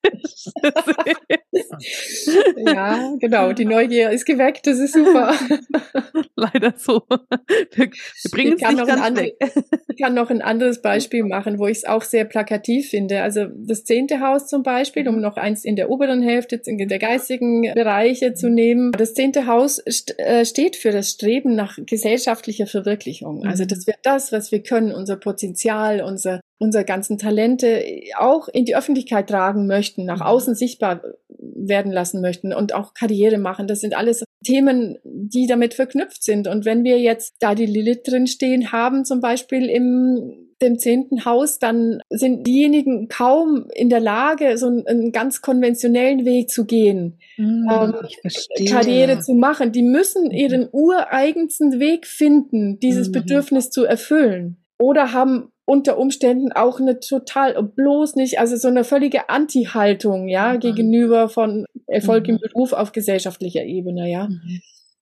ja, 2.57 3.15
genau. 3.19 3.53
Die 3.53 3.65
Neugier 3.65 4.11
ist 4.11 4.27
geweckt. 4.27 4.67
Das 4.67 4.79
ist 4.79 4.95
super. 4.95 5.35
Leider 6.37 6.75
so. 6.77 7.03
Wir, 7.09 7.87
wir 7.87 8.31
bringen 8.31 8.55
es 8.55 8.61
nicht 8.61 8.87
ganz 8.87 8.91
andere. 9.01 9.33
Ich 9.97 10.03
kann 10.03 10.15
noch 10.15 10.29
ein 10.29 10.43
anderes 10.43 10.83
Beispiel 10.83 11.23
machen, 11.23 11.61
wo 11.61 11.69
ich 11.69 11.79
es 11.79 11.85
auch 11.85 12.03
sehr 12.03 12.25
plakativ 12.25 12.91
finde. 12.91 13.23
Also 13.23 13.47
das 13.55 13.85
zehnte 13.85 14.19
Haus 14.19 14.49
zum 14.49 14.65
Beispiel, 14.65 15.09
um 15.09 15.21
noch 15.21 15.37
eins 15.37 15.65
in 15.65 15.77
der 15.77 15.89
oberen 15.89 16.21
Hälfte 16.21 16.61
in 16.67 16.89
der 16.89 16.99
geistigen 16.99 17.73
Bereiche 17.75 18.35
zu 18.35 18.51
nehmen. 18.51 18.91
Das 18.91 19.15
zehnte 19.15 19.47
Haus 19.47 19.81
st 19.89 20.19
äh, 20.19 20.45
steht 20.45 20.75
für 20.75 20.91
das 20.91 21.11
Streben 21.11 21.55
nach 21.55 21.79
gesellschaftlicher 21.79 22.67
Verwirklichung. 22.67 23.45
Also 23.45 23.67
das 23.67 23.87
wird 23.87 23.99
das, 24.03 24.33
was 24.33 24.51
wir 24.51 24.65
können, 24.65 24.74
unser 24.75 25.17
Potenzial, 25.17 26.03
unser 26.03 26.41
unsere 26.59 26.85
ganzen 26.85 27.19
Talente 27.19 27.85
auch 28.19 28.49
in 28.49 28.65
die 28.65 28.77
Öffentlichkeit 28.77 29.29
tragen 29.29 29.67
möchten, 29.67 30.05
nach 30.05 30.21
mhm. 30.21 30.27
außen 30.27 30.55
sichtbar 30.55 31.03
werden 31.29 31.93
lassen 31.93 32.21
möchten 32.21 32.53
und 32.53 32.75
auch 32.75 32.95
Karriere 32.95 33.39
machen. 33.39 33.67
Das 33.67 33.81
sind 33.81 33.97
alles 33.97 34.25
Themen, 34.45 34.99
die 35.05 35.47
damit 35.47 35.75
verknüpft 35.75 36.23
sind. 36.23 36.49
Und 36.49 36.65
wenn 36.65 36.85
wir 36.85 36.99
jetzt 36.99 37.35
da 37.41 37.55
die 37.55 37.67
Lilith 37.67 38.03
drin 38.05 38.27
stehen 38.27 38.73
haben, 38.73 39.05
zum 39.05 39.21
Beispiel 39.21 39.69
im 39.69 40.41
dem 40.63 40.79
zehnten 40.79 41.25
Haus, 41.25 41.59
dann 41.59 42.01
sind 42.09 42.47
diejenigen 42.47 43.09
kaum 43.09 43.67
in 43.75 43.91
der 43.91 44.01
Lage, 44.01 44.57
so 44.57 44.69
einen, 44.69 44.87
einen 44.87 45.13
ganz 45.13 45.43
konventionellen 45.43 46.25
Weg 46.25 46.49
zu 46.49 46.65
gehen, 46.65 47.19
mm, 47.37 47.69
ähm, 47.69 47.95
Karriere 48.71 49.19
zu 49.19 49.35
machen. 49.35 49.73
Die 49.73 49.83
müssen 49.83 50.27
mhm. 50.27 50.31
ihren 50.31 50.69
ureigensten 50.73 51.81
Weg 51.81 52.07
finden, 52.07 52.79
dieses 52.79 53.09
mm. 53.09 53.13
Bedürfnis 53.13 53.71
zu 53.71 53.85
erfüllen. 53.85 54.64
Oder 54.79 55.13
haben 55.13 55.51
unter 55.67 55.99
Umständen 55.99 56.53
auch 56.53 56.79
eine 56.79 57.01
total 57.01 57.63
bloß 57.63 58.17
nicht, 58.17 58.39
also 58.39 58.57
so 58.57 58.69
eine 58.69 58.85
völlige 58.85 59.29
Anti-Haltung, 59.31 60.29
ja, 60.29 60.55
mhm. 60.55 60.61
gegenüber 60.61 61.29
von 61.29 61.65
Erfolg 61.87 62.25
mhm. 62.25 62.35
im 62.35 62.39
Beruf 62.41 62.73
auf 62.73 62.93
gesellschaftlicher 62.93 63.65
Ebene, 63.65 64.11
ja. 64.11 64.29
Mhm. 64.29 64.61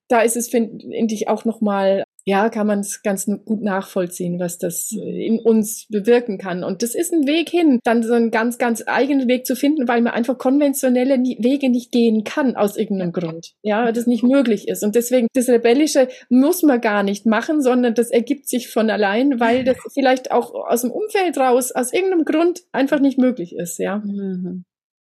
Da 0.09 0.21
ist 0.21 0.37
es, 0.37 0.49
finde 0.49 0.79
find 0.79 1.11
ich, 1.13 1.29
auch 1.29 1.45
nochmal 1.45 2.05
ja, 2.25 2.49
kann 2.51 2.67
man 2.67 2.81
es 2.81 3.03
ganz 3.03 3.27
gut 3.27 3.63
nachvollziehen, 3.63 4.39
was 4.39 4.59
das 4.59 4.93
mhm. 4.93 5.03
in 5.03 5.39
uns 5.41 5.87
bewirken 5.89 6.39
kann. 6.39 6.65
Und 6.65 6.83
das 6.83 6.95
ist 6.95 7.13
ein 7.13 7.27
Weg 7.27 7.51
hin, 7.51 7.81
dann 7.85 8.03
so 8.03 8.15
einen 8.15 8.31
ganz, 8.31 8.59
ganz 8.59 8.83
eigenen 8.87 9.29
Weg 9.29 9.47
zu 9.47 9.57
finden, 9.57 9.89
weil 9.89 10.03
man 10.03 10.13
einfach 10.13 10.39
konventionelle 10.39 11.17
Wege 11.19 11.69
nicht 11.69 11.91
gehen 11.91 12.25
kann 12.25 12.57
aus 12.57 12.77
irgendeinem 12.77 13.13
Grund. 13.13 13.53
Ja, 13.63 13.91
das 13.93 14.07
nicht 14.07 14.23
möglich 14.23 14.69
ist. 14.69 14.83
Und 14.83 14.95
deswegen, 14.95 15.27
das 15.35 15.49
Rebellische 15.49 16.09
muss 16.29 16.63
man 16.63 16.81
gar 16.81 17.03
nicht 17.03 17.27
machen, 17.27 17.61
sondern 17.63 17.95
das 17.95 18.11
ergibt 18.11 18.49
sich 18.49 18.69
von 18.69 18.91
allein, 18.91 19.41
weil 19.41 19.65
das 19.65 19.77
vielleicht 19.93 20.31
auch 20.31 20.55
aus 20.55 20.83
dem 20.83 20.91
Umfeld 20.91 21.39
raus, 21.39 21.73
aus 21.73 21.93
irgendeinem 21.93 22.25
Grund 22.25 22.61
einfach 22.73 23.01
nicht 23.01 23.19
möglich 23.19 23.55
ist, 23.57 23.79
ja. 23.79 23.99
Mhm 23.99 24.65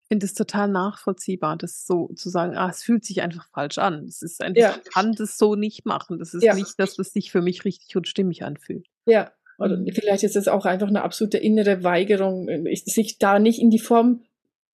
finde 0.09 0.27
es 0.27 0.35
total 0.35 0.69
nachvollziehbar, 0.69 1.57
das 1.57 1.87
so 1.87 2.09
zu 2.15 2.29
sagen, 2.29 2.57
ah, 2.57 2.69
es 2.69 2.83
fühlt 2.83 3.05
sich 3.05 3.23
einfach 3.23 3.49
falsch 3.51 3.79
an. 3.79 4.05
Es 4.07 4.23
ist 4.23 4.43
einfach, 4.43 4.61
ja. 4.61 4.77
ich 4.83 4.93
kann 4.93 5.13
das 5.13 5.37
so 5.39 5.55
nicht 5.55 5.87
machen. 5.87 6.19
Das 6.19 6.35
ist 6.35 6.43
ja. 6.43 6.55
nicht 6.55 6.79
das, 6.79 6.99
was 6.99 7.13
sich 7.13 7.31
für 7.31 7.43
mich 7.43 7.65
richtig 7.65 7.97
und 7.97 8.09
stimmig 8.09 8.45
anfühlt. 8.45 8.87
Ja. 9.07 9.33
Oder 9.59 9.79
mhm. 9.79 9.91
vielleicht 9.93 10.23
ist 10.23 10.37
es 10.37 10.49
auch 10.49 10.67
einfach 10.67 10.89
eine 10.89 11.03
absolute 11.03 11.39
innere 11.39 11.83
Weigerung, 11.83 12.49
äh, 12.49 12.77
sich 12.77 13.19
da 13.19 13.39
nicht 13.39 13.61
in 13.61 13.71
die 13.71 13.79
Form 13.79 14.23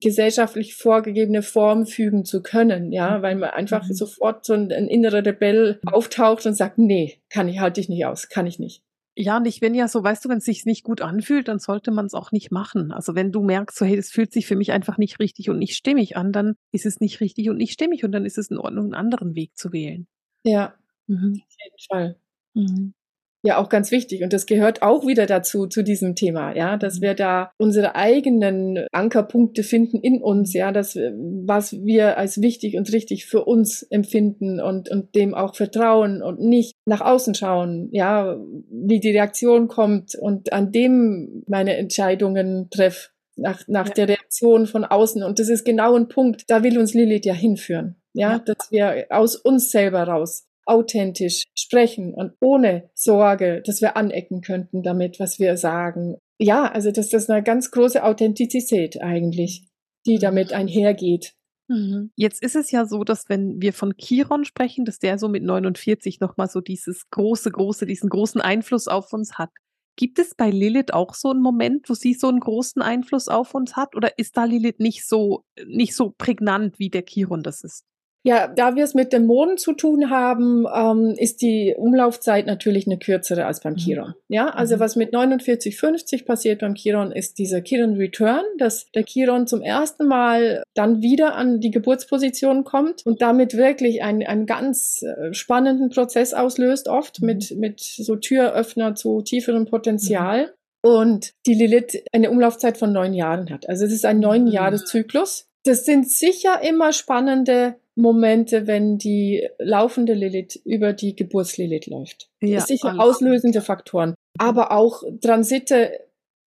gesellschaftlich 0.00 0.74
vorgegebene 0.74 1.42
Form 1.42 1.86
fügen 1.86 2.24
zu 2.24 2.42
können, 2.42 2.92
ja, 2.92 3.22
weil 3.22 3.36
man 3.36 3.50
einfach 3.50 3.86
mhm. 3.86 3.94
sofort 3.94 4.44
so 4.44 4.52
ein, 4.52 4.72
ein 4.72 4.88
innerer 4.88 5.24
Rebell 5.24 5.80
auftaucht 5.86 6.44
und 6.44 6.54
sagt, 6.54 6.76
nee, 6.78 7.20
kann 7.30 7.48
ich, 7.48 7.60
halte 7.60 7.80
ich 7.80 7.88
nicht 7.88 8.04
aus, 8.04 8.28
kann 8.28 8.46
ich 8.46 8.58
nicht. 8.58 8.82
Ja, 9.14 9.36
und 9.36 9.46
ich 9.46 9.60
bin 9.60 9.74
ja 9.74 9.88
so, 9.88 10.02
weißt 10.02 10.24
du, 10.24 10.28
wenn 10.30 10.38
es 10.38 10.44
sich 10.44 10.64
nicht 10.64 10.84
gut 10.84 11.02
anfühlt, 11.02 11.48
dann 11.48 11.58
sollte 11.58 11.90
man 11.90 12.06
es 12.06 12.14
auch 12.14 12.32
nicht 12.32 12.50
machen. 12.50 12.92
Also 12.92 13.14
wenn 13.14 13.30
du 13.30 13.42
merkst, 13.42 13.76
so 13.76 13.84
hey, 13.84 13.96
das 13.96 14.10
fühlt 14.10 14.32
sich 14.32 14.46
für 14.46 14.56
mich 14.56 14.72
einfach 14.72 14.96
nicht 14.96 15.18
richtig 15.18 15.50
und 15.50 15.58
nicht 15.58 15.76
stimmig 15.76 16.16
an, 16.16 16.32
dann 16.32 16.54
ist 16.70 16.86
es 16.86 17.00
nicht 17.00 17.20
richtig 17.20 17.50
und 17.50 17.58
nicht 17.58 17.72
stimmig 17.72 18.04
und 18.04 18.12
dann 18.12 18.24
ist 18.24 18.38
es 18.38 18.50
in 18.50 18.58
Ordnung, 18.58 18.86
einen 18.86 18.94
anderen 18.94 19.34
Weg 19.34 19.56
zu 19.56 19.72
wählen. 19.72 20.06
Ja, 20.44 20.74
mhm. 21.06 21.42
auf 21.46 21.56
jeden 21.58 21.78
Fall. 21.90 22.16
Mhm 22.54 22.94
ja 23.42 23.58
auch 23.58 23.68
ganz 23.68 23.90
wichtig. 23.90 24.22
Und 24.22 24.32
das 24.32 24.46
gehört 24.46 24.82
auch 24.82 25.06
wieder 25.06 25.26
dazu, 25.26 25.66
zu 25.66 25.82
diesem 25.82 26.14
Thema, 26.14 26.56
ja, 26.56 26.76
dass 26.76 27.00
wir 27.00 27.14
da 27.14 27.52
unsere 27.58 27.94
eigenen 27.94 28.86
Ankerpunkte 28.92 29.62
finden 29.62 29.98
in 29.98 30.22
uns, 30.22 30.52
ja, 30.52 30.72
dass, 30.72 30.96
was 30.96 31.72
wir 31.84 32.18
als 32.18 32.40
wichtig 32.40 32.76
und 32.76 32.92
richtig 32.92 33.26
für 33.26 33.44
uns 33.44 33.82
empfinden 33.82 34.60
und, 34.60 34.88
und 34.88 35.14
dem 35.14 35.34
auch 35.34 35.56
vertrauen 35.56 36.22
und 36.22 36.40
nicht 36.40 36.74
nach 36.86 37.00
außen 37.00 37.34
schauen, 37.34 37.88
ja, 37.92 38.38
wie 38.70 39.00
die 39.00 39.10
Reaktion 39.10 39.68
kommt 39.68 40.14
und 40.14 40.52
an 40.52 40.72
dem 40.72 41.42
meine 41.46 41.76
Entscheidungen 41.76 42.68
treffe. 42.70 43.10
Nach, 43.34 43.66
nach 43.66 43.88
ja. 43.88 43.94
der 43.94 44.08
Reaktion 44.08 44.66
von 44.66 44.84
außen. 44.84 45.22
Und 45.22 45.38
das 45.38 45.48
ist 45.48 45.64
genau 45.64 45.96
ein 45.96 46.08
Punkt, 46.08 46.44
da 46.48 46.62
will 46.62 46.78
uns 46.78 46.92
Lilith 46.92 47.24
ja 47.24 47.32
hinführen. 47.32 47.96
Ja, 48.12 48.32
ja, 48.32 48.38
dass 48.40 48.70
wir 48.70 49.06
aus 49.08 49.36
uns 49.36 49.70
selber 49.70 50.02
raus 50.02 50.46
authentisch 50.66 51.44
sprechen 51.56 52.14
und 52.14 52.32
ohne 52.40 52.90
Sorge, 52.94 53.62
dass 53.64 53.80
wir 53.80 53.96
anecken 53.96 54.40
könnten 54.40 54.82
damit, 54.82 55.18
was 55.18 55.38
wir 55.38 55.56
sagen. 55.56 56.16
Ja, 56.38 56.64
also 56.64 56.90
das, 56.90 57.08
das 57.08 57.24
ist 57.24 57.30
eine 57.30 57.42
ganz 57.42 57.70
große 57.70 58.02
Authentizität 58.02 59.00
eigentlich, 59.00 59.68
die 60.06 60.18
damit 60.18 60.52
einhergeht. 60.52 61.34
Mhm. 61.68 62.10
Jetzt 62.16 62.42
ist 62.42 62.56
es 62.56 62.70
ja 62.70 62.86
so, 62.86 63.04
dass 63.04 63.28
wenn 63.28 63.60
wir 63.60 63.72
von 63.72 63.94
Chiron 63.96 64.44
sprechen, 64.44 64.84
dass 64.84 64.98
der 64.98 65.18
so 65.18 65.28
mit 65.28 65.42
49 65.42 66.20
nochmal 66.20 66.48
so 66.48 66.60
dieses 66.60 67.08
große, 67.10 67.50
große, 67.50 67.86
diesen 67.86 68.08
großen 68.08 68.40
Einfluss 68.40 68.88
auf 68.88 69.12
uns 69.12 69.38
hat. 69.38 69.50
Gibt 69.96 70.18
es 70.18 70.34
bei 70.34 70.50
Lilith 70.50 70.92
auch 70.92 71.14
so 71.14 71.30
einen 71.30 71.42
Moment, 71.42 71.88
wo 71.88 71.94
sie 71.94 72.14
so 72.14 72.28
einen 72.28 72.40
großen 72.40 72.80
Einfluss 72.80 73.28
auf 73.28 73.54
uns 73.54 73.76
hat? 73.76 73.94
Oder 73.94 74.18
ist 74.18 74.36
da 74.36 74.44
Lilith 74.44 74.80
nicht 74.80 75.06
so, 75.06 75.44
nicht 75.66 75.94
so 75.94 76.14
prägnant, 76.16 76.78
wie 76.78 76.88
der 76.88 77.04
Chiron 77.04 77.42
das 77.42 77.62
ist? 77.62 77.84
Ja, 78.24 78.46
da 78.46 78.76
wir 78.76 78.84
es 78.84 78.94
mit 78.94 79.12
dem 79.12 79.26
Monden 79.26 79.58
zu 79.58 79.72
tun 79.72 80.08
haben, 80.08 80.64
ähm, 80.72 81.14
ist 81.18 81.42
die 81.42 81.74
Umlaufzeit 81.76 82.46
natürlich 82.46 82.86
eine 82.86 82.98
kürzere 82.98 83.46
als 83.46 83.60
beim 83.60 83.72
mhm. 83.72 83.78
Chiron. 83.78 84.14
Ja, 84.28 84.48
also 84.50 84.76
mhm. 84.76 84.80
was 84.80 84.96
mit 84.96 85.12
49,50 85.12 86.24
passiert 86.24 86.60
beim 86.60 86.74
Chiron 86.74 87.10
ist 87.10 87.38
dieser 87.38 87.62
Chiron 87.62 87.96
Return, 87.96 88.44
dass 88.58 88.86
der 88.92 89.04
Chiron 89.04 89.46
zum 89.46 89.60
ersten 89.60 90.06
Mal 90.06 90.62
dann 90.74 91.02
wieder 91.02 91.34
an 91.34 91.60
die 91.60 91.72
Geburtsposition 91.72 92.62
kommt 92.62 93.04
und 93.04 93.20
damit 93.20 93.56
wirklich 93.56 94.02
einen, 94.02 94.22
einen 94.22 94.46
ganz 94.46 95.02
äh, 95.02 95.34
spannenden 95.34 95.90
Prozess 95.90 96.32
auslöst, 96.32 96.88
oft 96.88 97.20
mhm. 97.20 97.26
mit, 97.26 97.56
mit 97.56 97.80
so 97.80 98.14
Türöffner 98.16 98.94
zu 98.94 99.22
tieferem 99.22 99.66
Potenzial. 99.66 100.46
Mhm. 100.46 100.50
Und 100.84 101.32
die 101.46 101.54
Lilith 101.54 102.02
eine 102.12 102.30
Umlaufzeit 102.30 102.76
von 102.76 102.92
neun 102.92 103.14
Jahren 103.14 103.50
hat. 103.50 103.68
Also 103.68 103.84
es 103.84 103.92
ist 103.92 104.04
ein 104.04 104.18
neun 104.18 104.48
Jahreszyklus. 104.48 105.46
Das 105.64 105.84
sind 105.84 106.10
sicher 106.10 106.60
immer 106.62 106.92
spannende 106.92 107.76
Momente, 107.94 108.66
wenn 108.66 108.96
die 108.98 109.48
laufende 109.58 110.14
Lilith 110.14 110.56
über 110.64 110.92
die 110.92 111.14
Geburtslilith 111.14 111.86
läuft. 111.86 112.30
Ja, 112.40 112.60
sicher 112.60 112.98
auslösende 112.98 113.60
Faktoren. 113.60 114.14
Aber 114.38 114.72
auch 114.72 115.02
Transite 115.20 116.00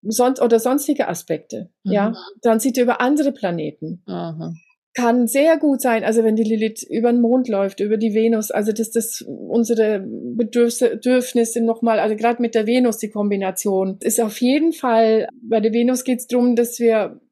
sonst 0.02 0.40
oder 0.40 0.60
sonstige 0.60 1.08
Aspekte. 1.08 1.70
Mhm. 1.84 1.92
Ja, 1.92 2.12
Transite 2.42 2.82
über 2.82 3.00
andere 3.00 3.32
Planeten. 3.32 4.02
Mhm. 4.06 4.58
Kann 4.94 5.26
sehr 5.26 5.56
gut 5.56 5.80
sein, 5.80 6.04
also 6.04 6.22
wenn 6.22 6.36
die 6.36 6.44
Lilith 6.44 6.82
über 6.82 7.10
den 7.10 7.22
Mond 7.22 7.48
läuft, 7.48 7.80
über 7.80 7.96
die 7.96 8.12
Venus, 8.12 8.50
also 8.50 8.72
dass 8.72 8.90
das 8.90 9.22
unsere 9.22 10.04
Bedürfnisse 10.06 11.62
nochmal, 11.62 11.98
also 11.98 12.14
gerade 12.14 12.42
mit 12.42 12.54
der 12.54 12.66
Venus 12.66 12.98
die 12.98 13.08
Kombination, 13.08 13.96
ist 14.00 14.20
auf 14.20 14.38
jeden 14.42 14.74
Fall, 14.74 15.28
bei 15.42 15.60
der 15.60 15.72
Venus 15.72 16.04
geht 16.04 16.18
es 16.18 16.26
darum, 16.26 16.56
dass 16.56 16.78
wir 16.78 17.22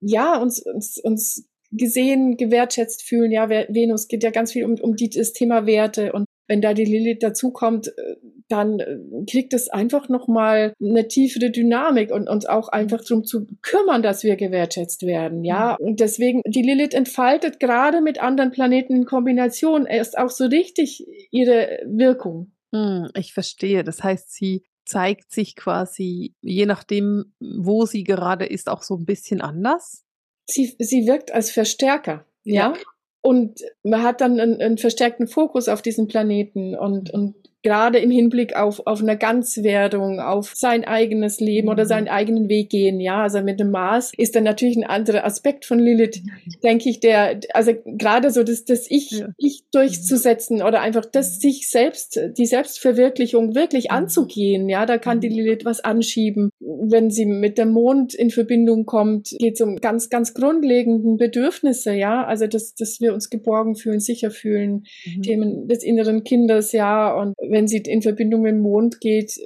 ja 0.00 0.40
uns, 0.40 0.60
uns, 0.64 0.96
uns 0.96 1.46
gesehen, 1.70 2.36
gewertschätzt 2.36 3.02
fühlen. 3.02 3.30
Ja, 3.30 3.48
Venus 3.48 4.08
geht 4.08 4.22
ja 4.22 4.30
ganz 4.30 4.52
viel 4.52 4.64
um, 4.64 4.74
um 4.80 4.96
die, 4.96 5.10
das 5.10 5.32
Thema 5.32 5.66
Werte 5.66 6.12
und 6.12 6.26
wenn 6.50 6.60
da 6.60 6.74
die 6.74 6.84
Lilith 6.84 7.22
dazukommt, 7.22 7.88
äh, 7.88 8.16
dann 8.48 8.80
äh, 8.80 8.98
kriegt 9.30 9.54
es 9.54 9.68
einfach 9.68 10.08
nochmal 10.08 10.74
eine 10.82 11.06
tiefere 11.06 11.50
Dynamik 11.50 12.10
und 12.10 12.28
uns 12.28 12.44
auch 12.44 12.68
einfach 12.68 13.04
darum 13.04 13.24
zu 13.24 13.46
kümmern, 13.62 14.02
dass 14.02 14.24
wir 14.24 14.34
gewertschätzt 14.34 15.06
werden, 15.06 15.44
ja. 15.44 15.76
Mhm. 15.78 15.86
Und 15.86 16.00
deswegen, 16.00 16.42
die 16.44 16.62
Lilith 16.62 16.92
entfaltet 16.92 17.60
gerade 17.60 18.00
mit 18.00 18.20
anderen 18.20 18.50
Planeten 18.50 18.96
in 18.96 19.04
Kombination 19.04 19.86
erst 19.86 20.18
auch 20.18 20.30
so 20.30 20.46
richtig 20.46 21.06
ihre 21.30 21.78
Wirkung. 21.86 22.50
Hm, 22.74 23.10
ich 23.14 23.32
verstehe. 23.32 23.84
Das 23.84 24.02
heißt, 24.02 24.32
sie 24.32 24.64
zeigt 24.84 25.30
sich 25.30 25.54
quasi, 25.54 26.34
je 26.40 26.66
nachdem, 26.66 27.32
wo 27.38 27.86
sie 27.86 28.02
gerade 28.02 28.44
ist, 28.44 28.68
auch 28.68 28.82
so 28.82 28.96
ein 28.96 29.04
bisschen 29.04 29.40
anders. 29.40 30.04
Sie, 30.50 30.74
sie 30.78 31.06
wirkt 31.06 31.32
als 31.32 31.50
Verstärker, 31.50 32.24
ja. 32.44 32.72
ja. 32.72 32.74
Und 33.22 33.60
man 33.82 34.02
hat 34.02 34.20
dann 34.20 34.40
einen, 34.40 34.60
einen 34.60 34.78
verstärkten 34.78 35.26
Fokus 35.26 35.68
auf 35.68 35.82
diesen 35.82 36.08
Planeten 36.08 36.74
und, 36.74 37.10
und 37.10 37.34
gerade 37.62 37.98
im 37.98 38.10
Hinblick 38.10 38.56
auf, 38.56 38.86
auf 38.86 39.02
eine 39.02 39.18
Ganzwerdung, 39.18 40.20
auf 40.20 40.52
sein 40.54 40.84
eigenes 40.84 41.40
Leben 41.40 41.68
oder 41.68 41.84
seinen 41.84 42.04
mhm. 42.04 42.10
eigenen 42.10 42.48
Weg 42.48 42.70
gehen. 42.70 43.00
Ja, 43.00 43.22
also 43.22 43.42
mit 43.42 43.60
dem 43.60 43.70
Mars 43.70 44.12
ist 44.16 44.34
dann 44.34 44.44
natürlich 44.44 44.76
ein 44.76 44.84
anderer 44.84 45.24
Aspekt 45.24 45.64
von 45.64 45.78
Lilith, 45.78 46.22
denke 46.62 46.88
ich, 46.88 47.00
der, 47.00 47.40
also 47.52 47.72
gerade 47.84 48.30
so 48.30 48.42
das, 48.42 48.64
das 48.64 48.90
Ich, 48.90 49.10
ja. 49.10 49.28
Ich 49.36 49.64
durchzusetzen 49.72 50.62
oder 50.62 50.80
einfach 50.80 51.04
das 51.04 51.36
mhm. 51.36 51.40
sich 51.40 51.70
selbst, 51.70 52.20
die 52.38 52.46
Selbstverwirklichung 52.46 53.54
wirklich 53.54 53.90
mhm. 53.90 53.96
anzugehen. 53.96 54.68
Ja, 54.68 54.86
da 54.86 54.98
kann 54.98 55.20
die 55.20 55.28
Lilith 55.28 55.64
was 55.64 55.80
anschieben. 55.80 56.50
Wenn 56.60 57.10
sie 57.10 57.26
mit 57.26 57.58
dem 57.58 57.72
Mond 57.72 58.14
in 58.14 58.30
Verbindung 58.30 58.86
kommt, 58.86 59.34
geht 59.38 59.54
es 59.54 59.60
um 59.60 59.76
ganz, 59.76 60.08
ganz 60.08 60.32
grundlegenden 60.32 61.18
Bedürfnisse. 61.18 61.92
Ja, 61.92 62.24
also 62.24 62.46
dass, 62.46 62.74
dass 62.74 63.00
wir 63.00 63.12
uns 63.12 63.28
geborgen 63.28 63.76
fühlen, 63.76 64.00
sicher 64.00 64.30
fühlen, 64.30 64.84
mhm. 65.04 65.22
Themen 65.22 65.68
des 65.68 65.82
inneren 65.82 66.24
Kindes. 66.24 66.72
Ja, 66.72 67.12
und 67.12 67.34
wenn 67.50 67.68
sie 67.68 67.78
in 67.78 68.02
Verbindung 68.02 68.42
mit 68.42 68.52
dem 68.52 68.60
Mond 68.60 69.00
geht, 69.00 69.38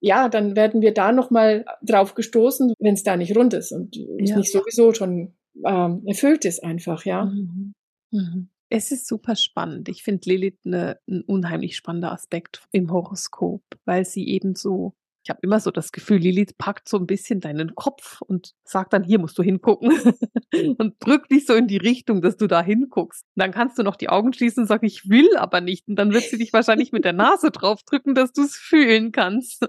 ja, 0.00 0.28
dann 0.28 0.56
werden 0.56 0.82
wir 0.82 0.92
da 0.92 1.12
nochmal 1.12 1.64
drauf 1.82 2.14
gestoßen, 2.14 2.74
wenn 2.78 2.94
es 2.94 3.02
da 3.02 3.16
nicht 3.16 3.36
rund 3.36 3.54
ist 3.54 3.72
und 3.72 3.96
es 3.96 4.30
ja. 4.30 4.36
nicht 4.36 4.52
sowieso 4.52 4.92
schon 4.92 5.34
ähm, 5.64 6.02
erfüllt 6.06 6.44
ist 6.44 6.62
einfach, 6.62 7.04
ja. 7.04 7.24
Mhm. 7.24 7.74
Mhm. 8.10 8.48
Es 8.68 8.90
ist 8.90 9.06
super 9.06 9.36
spannend. 9.36 9.88
Ich 9.88 10.02
finde 10.02 10.28
Lilith 10.28 10.64
ne, 10.64 10.98
ein 11.08 11.22
unheimlich 11.22 11.76
spannender 11.76 12.12
Aspekt 12.12 12.66
im 12.72 12.90
Horoskop, 12.90 13.62
weil 13.84 14.04
sie 14.04 14.28
eben 14.28 14.54
so 14.54 14.94
ich 15.26 15.30
habe 15.30 15.40
immer 15.42 15.58
so 15.58 15.72
das 15.72 15.90
Gefühl, 15.90 16.18
Lilith 16.18 16.56
packt 16.56 16.88
so 16.88 16.96
ein 16.98 17.06
bisschen 17.06 17.40
deinen 17.40 17.74
Kopf 17.74 18.22
und 18.22 18.54
sagt 18.62 18.92
dann, 18.92 19.02
hier 19.02 19.18
musst 19.18 19.36
du 19.36 19.42
hingucken 19.42 19.90
und 20.78 20.94
drückt 21.00 21.32
dich 21.32 21.46
so 21.46 21.54
in 21.54 21.66
die 21.66 21.78
Richtung, 21.78 22.22
dass 22.22 22.36
du 22.36 22.46
da 22.46 22.62
hinguckst. 22.62 23.24
Und 23.34 23.40
dann 23.42 23.50
kannst 23.50 23.76
du 23.76 23.82
noch 23.82 23.96
die 23.96 24.08
Augen 24.08 24.32
schließen 24.32 24.62
und 24.62 24.66
sagen, 24.68 24.86
ich 24.86 25.08
will 25.08 25.36
aber 25.36 25.60
nicht. 25.60 25.88
Und 25.88 25.96
dann 25.96 26.12
wird 26.12 26.22
sie 26.22 26.38
dich 26.38 26.52
wahrscheinlich 26.52 26.92
mit 26.92 27.04
der 27.04 27.12
Nase 27.12 27.50
drauf 27.50 27.82
drücken, 27.82 28.14
dass 28.14 28.32
du 28.32 28.42
es 28.42 28.54
fühlen 28.54 29.10
kannst. 29.10 29.68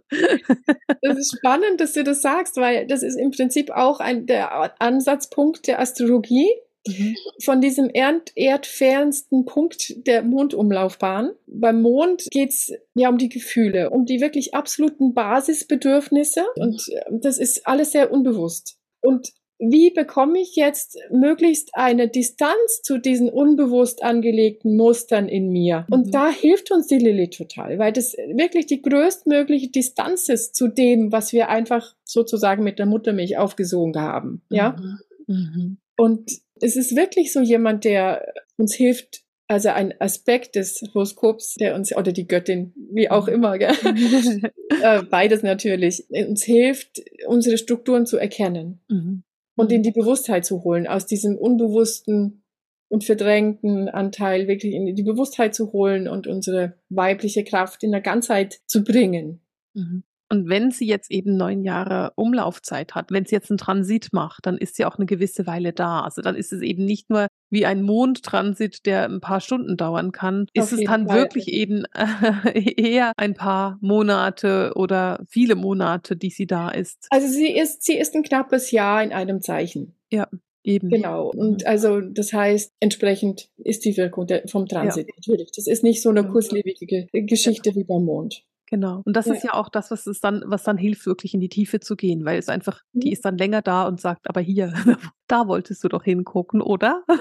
das 1.01 1.17
ist 1.17 1.35
spannend, 1.35 1.81
dass 1.81 1.93
du 1.93 2.03
das 2.03 2.21
sagst, 2.21 2.57
weil 2.57 2.85
das 2.85 3.01
ist 3.01 3.15
im 3.15 3.31
Prinzip 3.31 3.71
auch 3.71 3.99
ein, 3.99 4.27
der 4.27 4.79
Ansatzpunkt 4.79 5.65
der 5.65 5.79
Astrologie 5.79 6.51
Mhm. 6.87 7.15
Von 7.43 7.61
diesem 7.61 7.89
erd 7.93 8.31
erdfernsten 8.35 9.45
Punkt 9.45 10.07
der 10.07 10.23
Mondumlaufbahn. 10.23 11.31
Beim 11.47 11.81
Mond 11.81 12.27
geht's 12.31 12.71
ja 12.95 13.09
um 13.09 13.17
die 13.17 13.29
Gefühle, 13.29 13.89
um 13.89 14.05
die 14.05 14.21
wirklich 14.21 14.53
absoluten 14.53 15.13
Basisbedürfnisse. 15.13 16.45
Und 16.55 16.87
äh, 16.89 17.01
das 17.11 17.37
ist 17.37 17.67
alles 17.67 17.91
sehr 17.91 18.11
unbewusst. 18.11 18.77
Und 19.01 19.31
wie 19.59 19.89
bekomme 19.89 20.39
ich 20.39 20.55
jetzt 20.55 20.99
möglichst 21.09 21.71
eine 21.73 22.07
Distanz 22.07 22.81
zu 22.83 22.99
diesen 22.99 23.29
unbewusst 23.29 24.03
angelegten 24.03 24.77
Mustern 24.77 25.27
in 25.27 25.49
mir? 25.49 25.87
Und 25.89 26.07
mhm. 26.07 26.11
da 26.11 26.29
hilft 26.29 26.71
uns 26.71 26.87
die 26.87 26.99
Lilith 26.99 27.37
total, 27.37 27.79
weil 27.79 27.91
das 27.91 28.13
wirklich 28.13 28.67
die 28.67 28.81
größtmögliche 28.81 29.69
Distanz 29.69 30.29
ist 30.29 30.55
zu 30.55 30.67
dem, 30.67 31.11
was 31.11 31.33
wir 31.33 31.49
einfach 31.49 31.95
sozusagen 32.03 32.63
mit 32.63 32.77
der 32.77 32.85
Muttermilch 32.85 33.37
aufgesogen 33.37 33.99
haben. 33.99 34.43
Ja. 34.49 34.75
Mhm. 34.77 34.99
Mhm. 35.27 35.77
Und 35.97 36.31
es 36.61 36.75
ist 36.75 36.95
wirklich 36.95 37.33
so 37.33 37.41
jemand, 37.41 37.83
der 37.83 38.33
uns 38.57 38.75
hilft, 38.75 39.23
also 39.47 39.69
ein 39.69 39.93
Aspekt 39.99 40.55
des 40.55 40.81
Horoskops, 40.93 41.55
der 41.55 41.75
uns, 41.75 41.95
oder 41.95 42.11
die 42.11 42.27
Göttin, 42.27 42.73
wie 42.91 43.09
auch 43.09 43.27
mhm. 43.27 43.33
immer, 43.33 43.57
gell? 43.57 43.71
äh, 44.81 45.03
beides 45.03 45.41
natürlich, 45.43 46.05
uns 46.09 46.43
hilft, 46.43 47.01
unsere 47.27 47.57
Strukturen 47.57 48.05
zu 48.05 48.17
erkennen 48.17 48.81
mhm. 48.89 49.23
und 49.55 49.71
in 49.71 49.83
die 49.83 49.91
Bewusstheit 49.91 50.45
zu 50.45 50.63
holen, 50.63 50.85
aus 50.87 51.05
diesem 51.05 51.37
unbewussten 51.37 52.43
und 52.89 53.03
verdrängten 53.03 53.89
Anteil 53.89 54.47
wirklich 54.47 54.73
in 54.73 54.95
die 54.95 55.03
Bewusstheit 55.03 55.55
zu 55.55 55.71
holen 55.71 56.07
und 56.07 56.27
unsere 56.27 56.77
weibliche 56.89 57.43
Kraft 57.43 57.83
in 57.83 57.91
der 57.91 58.01
Ganzheit 58.01 58.59
zu 58.65 58.83
bringen. 58.83 59.41
Mhm. 59.73 60.03
Und 60.29 60.49
wenn 60.49 60.71
sie 60.71 60.85
jetzt 60.85 61.09
eben 61.09 61.37
neun 61.37 61.63
Jahre 61.63 62.11
Umlaufzeit 62.15 62.95
hat, 62.95 63.11
wenn 63.11 63.25
sie 63.25 63.35
jetzt 63.35 63.49
einen 63.49 63.57
Transit 63.57 64.09
macht, 64.11 64.45
dann 64.45 64.57
ist 64.57 64.75
sie 64.75 64.85
auch 64.85 64.97
eine 64.97 65.05
gewisse 65.05 65.47
Weile 65.47 65.73
da. 65.73 66.01
Also 66.01 66.21
dann 66.21 66.35
ist 66.35 66.51
es 66.51 66.61
eben 66.61 66.85
nicht 66.85 67.09
nur 67.09 67.27
wie 67.49 67.65
ein 67.65 67.81
Mondtransit, 67.81 68.85
der 68.85 69.05
ein 69.05 69.21
paar 69.21 69.39
Stunden 69.39 69.77
dauern 69.77 70.11
kann. 70.11 70.47
Auf 70.57 70.71
ist 70.71 70.79
es 70.79 70.83
dann 70.85 71.07
Fall. 71.07 71.17
wirklich 71.17 71.47
eben 71.47 71.85
äh, 71.93 72.73
eher 72.75 73.13
ein 73.15 73.35
paar 73.35 73.77
Monate 73.81 74.73
oder 74.75 75.23
viele 75.27 75.55
Monate, 75.55 76.17
die 76.17 76.29
sie 76.29 76.47
da 76.47 76.69
ist? 76.69 77.07
Also 77.09 77.27
sie 77.27 77.51
ist, 77.51 77.83
sie 77.83 77.97
ist 77.97 78.15
ein 78.15 78.23
knappes 78.23 78.71
Jahr 78.71 79.01
in 79.01 79.13
einem 79.13 79.41
Zeichen. 79.41 79.95
Ja. 80.11 80.27
Eben. 80.63 80.89
Genau. 80.89 81.29
Und 81.29 81.65
also 81.65 82.01
das 82.01 82.33
heißt, 82.33 82.73
entsprechend 82.81 83.49
ist 83.55 83.85
die 83.85 83.95
Wirkung 83.95 84.27
der, 84.27 84.45
vom 84.49 84.67
Transit 84.67 85.07
ja. 85.07 85.13
natürlich. 85.15 85.51
Das 85.55 85.65
ist 85.65 85.81
nicht 85.81 86.01
so 86.01 86.09
eine 86.09 86.27
kurzlebige 86.27 87.07
Geschichte 87.13 87.69
ja. 87.69 87.75
wie 87.77 87.85
beim 87.85 88.03
Mond. 88.03 88.43
Genau. 88.69 89.01
Und 89.05 89.15
das 89.15 89.27
ja. 89.27 89.33
ist 89.33 89.43
ja 89.43 89.53
auch 89.53 89.69
das, 89.69 89.91
was 89.91 90.07
es 90.07 90.19
dann, 90.19 90.43
was 90.45 90.63
dann 90.63 90.77
hilft, 90.77 91.05
wirklich 91.05 91.33
in 91.33 91.39
die 91.39 91.47
Tiefe 91.47 91.79
zu 91.79 91.95
gehen, 91.95 92.25
weil 92.25 92.37
es 92.37 92.49
einfach, 92.49 92.81
die 92.91 93.07
mhm. 93.07 93.13
ist 93.13 93.23
dann 93.23 93.37
länger 93.37 93.61
da 93.61 93.87
und 93.87 94.01
sagt, 94.01 94.29
aber 94.29 94.41
hier, 94.41 94.73
da 95.27 95.47
wolltest 95.47 95.83
du 95.83 95.87
doch 95.87 96.03
hingucken, 96.03 96.61
oder? 96.61 97.03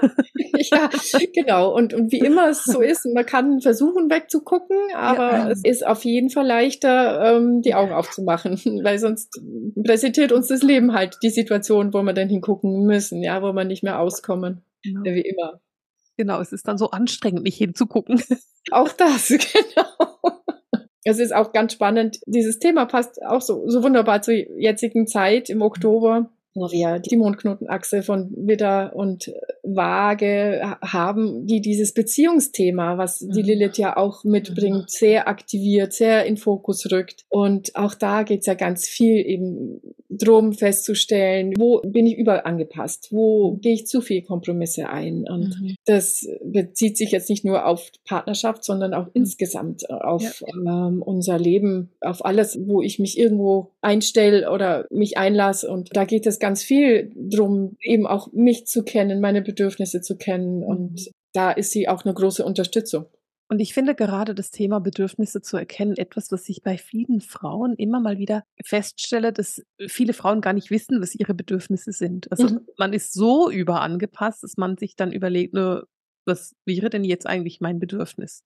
ja, 0.57 0.91
genau. 1.33 1.73
Und, 1.73 1.95
und 1.95 2.11
wie 2.11 2.19
immer 2.19 2.49
es 2.49 2.65
so 2.65 2.81
ist, 2.81 3.07
man 3.15 3.25
kann 3.25 3.61
versuchen 3.61 4.11
wegzugucken, 4.11 4.77
aber 4.97 5.31
ja. 5.31 5.51
es 5.51 5.63
ist 5.65 5.87
auf 5.87 6.05
jeden 6.05 6.31
Fall 6.31 6.47
leichter, 6.47 7.37
ähm, 7.37 7.63
die 7.63 7.75
Augen 7.75 7.93
aufzumachen, 7.93 8.59
weil 8.83 8.99
sonst 8.99 9.41
präsentiert 9.85 10.33
uns 10.33 10.49
das 10.49 10.63
Leben 10.63 10.95
halt 10.95 11.17
die 11.23 11.31
Situation, 11.31 11.95
wo 11.95 12.03
wir 12.03 12.13
dann 12.13 12.29
hingucken 12.29 12.87
müssen, 12.87 13.23
ja, 13.23 13.41
wo 13.41 13.53
wir 13.53 13.65
nicht 13.65 13.85
mehr 13.85 14.01
auskommen, 14.01 14.63
genau. 14.83 15.05
wie 15.05 15.21
immer. 15.21 15.61
Genau, 16.17 16.41
es 16.41 16.51
ist 16.51 16.67
dann 16.67 16.79
so 16.79 16.91
anstrengend, 16.91 17.45
nicht 17.45 17.59
hinzugucken. 17.59 18.21
Auch 18.73 18.89
das, 18.89 19.29
genau 19.29 20.43
es 21.07 21.21
ist 21.21 21.35
auch 21.35 21.53
ganz 21.53 21.73
spannend. 21.73 22.19
Dieses 22.27 22.59
Thema 22.59 22.85
passt 22.85 23.23
auch 23.25 23.41
so, 23.41 23.69
so 23.69 23.83
wunderbar 23.83 24.23
zur 24.23 24.35
jetzigen 24.35 25.07
Zeit 25.07 25.49
im 25.49 25.63
Oktober 25.63 26.31
wir 26.57 26.99
die 26.99 27.17
Mondknotenachse 27.17 28.03
von 28.03 28.33
Widder 28.37 28.95
und 28.95 29.33
Waage 29.63 30.77
haben, 30.83 31.47
die 31.47 31.61
dieses 31.61 31.93
Beziehungsthema, 31.93 32.99
was 32.99 33.19
die 33.19 33.43
mhm. 33.43 33.49
Lilith 33.49 33.79
ja 33.79 33.97
auch 33.97 34.25
mitbringt, 34.25 34.83
mhm. 34.83 34.89
sehr 34.89 35.29
aktiviert, 35.29 35.93
sehr 35.93 36.25
in 36.27 36.37
Fokus 36.37 36.91
rückt. 36.91 37.25
Und 37.29 37.75
auch 37.77 37.95
da 37.95 38.23
geht's 38.23 38.47
ja 38.47 38.55
ganz 38.55 38.87
viel 38.87 39.25
eben 39.27 39.81
drum 40.09 40.53
festzustellen, 40.53 41.55
wo 41.57 41.81
bin 41.81 42.07
ich 42.07 42.17
überangepasst, 42.17 43.09
wo 43.11 43.57
gehe 43.57 43.75
ich 43.75 43.87
zu 43.87 44.01
viel 44.01 44.23
Kompromisse 44.23 44.89
ein. 44.89 45.25
Und 45.29 45.61
mhm. 45.61 45.77
das 45.85 46.27
bezieht 46.45 46.97
sich 46.97 47.11
jetzt 47.11 47.29
nicht 47.29 47.45
nur 47.45 47.67
auf 47.67 47.91
Partnerschaft, 48.07 48.65
sondern 48.65 48.95
auch 48.95 49.07
mhm. 49.07 49.13
insgesamt 49.15 49.91
auf 49.91 50.41
ja. 50.41 50.89
ähm, 50.89 51.03
unser 51.03 51.39
Leben, 51.39 51.91
auf 52.01 52.25
alles, 52.25 52.59
wo 52.67 52.83
ich 52.83 52.99
mich 52.99 53.19
irgendwo 53.19 53.71
einstelle 53.81 54.51
oder 54.51 54.87
mich 54.91 55.19
einlasse. 55.19 55.69
Und 55.69 55.97
da 55.97 56.05
geht 56.05 56.27
es 56.27 56.39
ganz 56.39 56.46
viel 56.55 57.13
drum, 57.17 57.77
eben 57.81 58.07
auch 58.07 58.33
mich 58.33 58.67
zu 58.67 58.85
kennen, 58.85 59.21
meine 59.21 59.43
Bedürfnisse 59.43 60.01
zu 60.01 60.17
kennen. 60.17 60.63
Und 60.63 60.93
mhm. 60.93 61.11
da 61.33 61.51
ist 61.51 61.73
sie 61.73 61.89
auch 61.89 62.05
eine 62.05 62.15
große 62.15 62.45
Unterstützung. 62.45 63.07
Und 63.49 63.61
ich 63.61 63.75
finde 63.75 63.95
gerade 63.95 64.35
das 64.35 64.51
Thema 64.51 64.81
Bedürfnisse 64.81 65.41
zu 65.41 65.57
erkennen 65.57 65.97
etwas, 65.97 66.33
was 66.33 66.49
ich 66.49 66.63
bei 66.63 66.79
vielen 66.79 67.21
Frauen 67.21 67.77
immer 67.77 68.01
mal 68.01 68.19
wieder 68.19 68.43
feststelle, 68.65 69.33
dass 69.33 69.63
viele 69.87 70.13
Frauen 70.15 70.41
gar 70.41 70.53
nicht 70.53 70.71
wissen, 70.71 71.01
was 71.01 71.15
ihre 71.15 71.35
Bedürfnisse 71.35 71.93
sind. 71.93 72.31
Also 72.33 72.49
mhm. 72.49 72.67
man 72.77 72.93
ist 72.93 73.13
so 73.13 73.51
überangepasst, 73.51 74.43
dass 74.43 74.57
man 74.57 74.77
sich 74.77 74.97
dann 74.97 75.13
überlegt, 75.13 75.55
ne, 75.55 75.85
was 76.27 76.57
wäre 76.65 76.91
denn 76.91 77.05
jetzt 77.05 77.27
eigentlich 77.27 77.61
mein 77.61 77.79
Bedürfnis? 77.79 78.43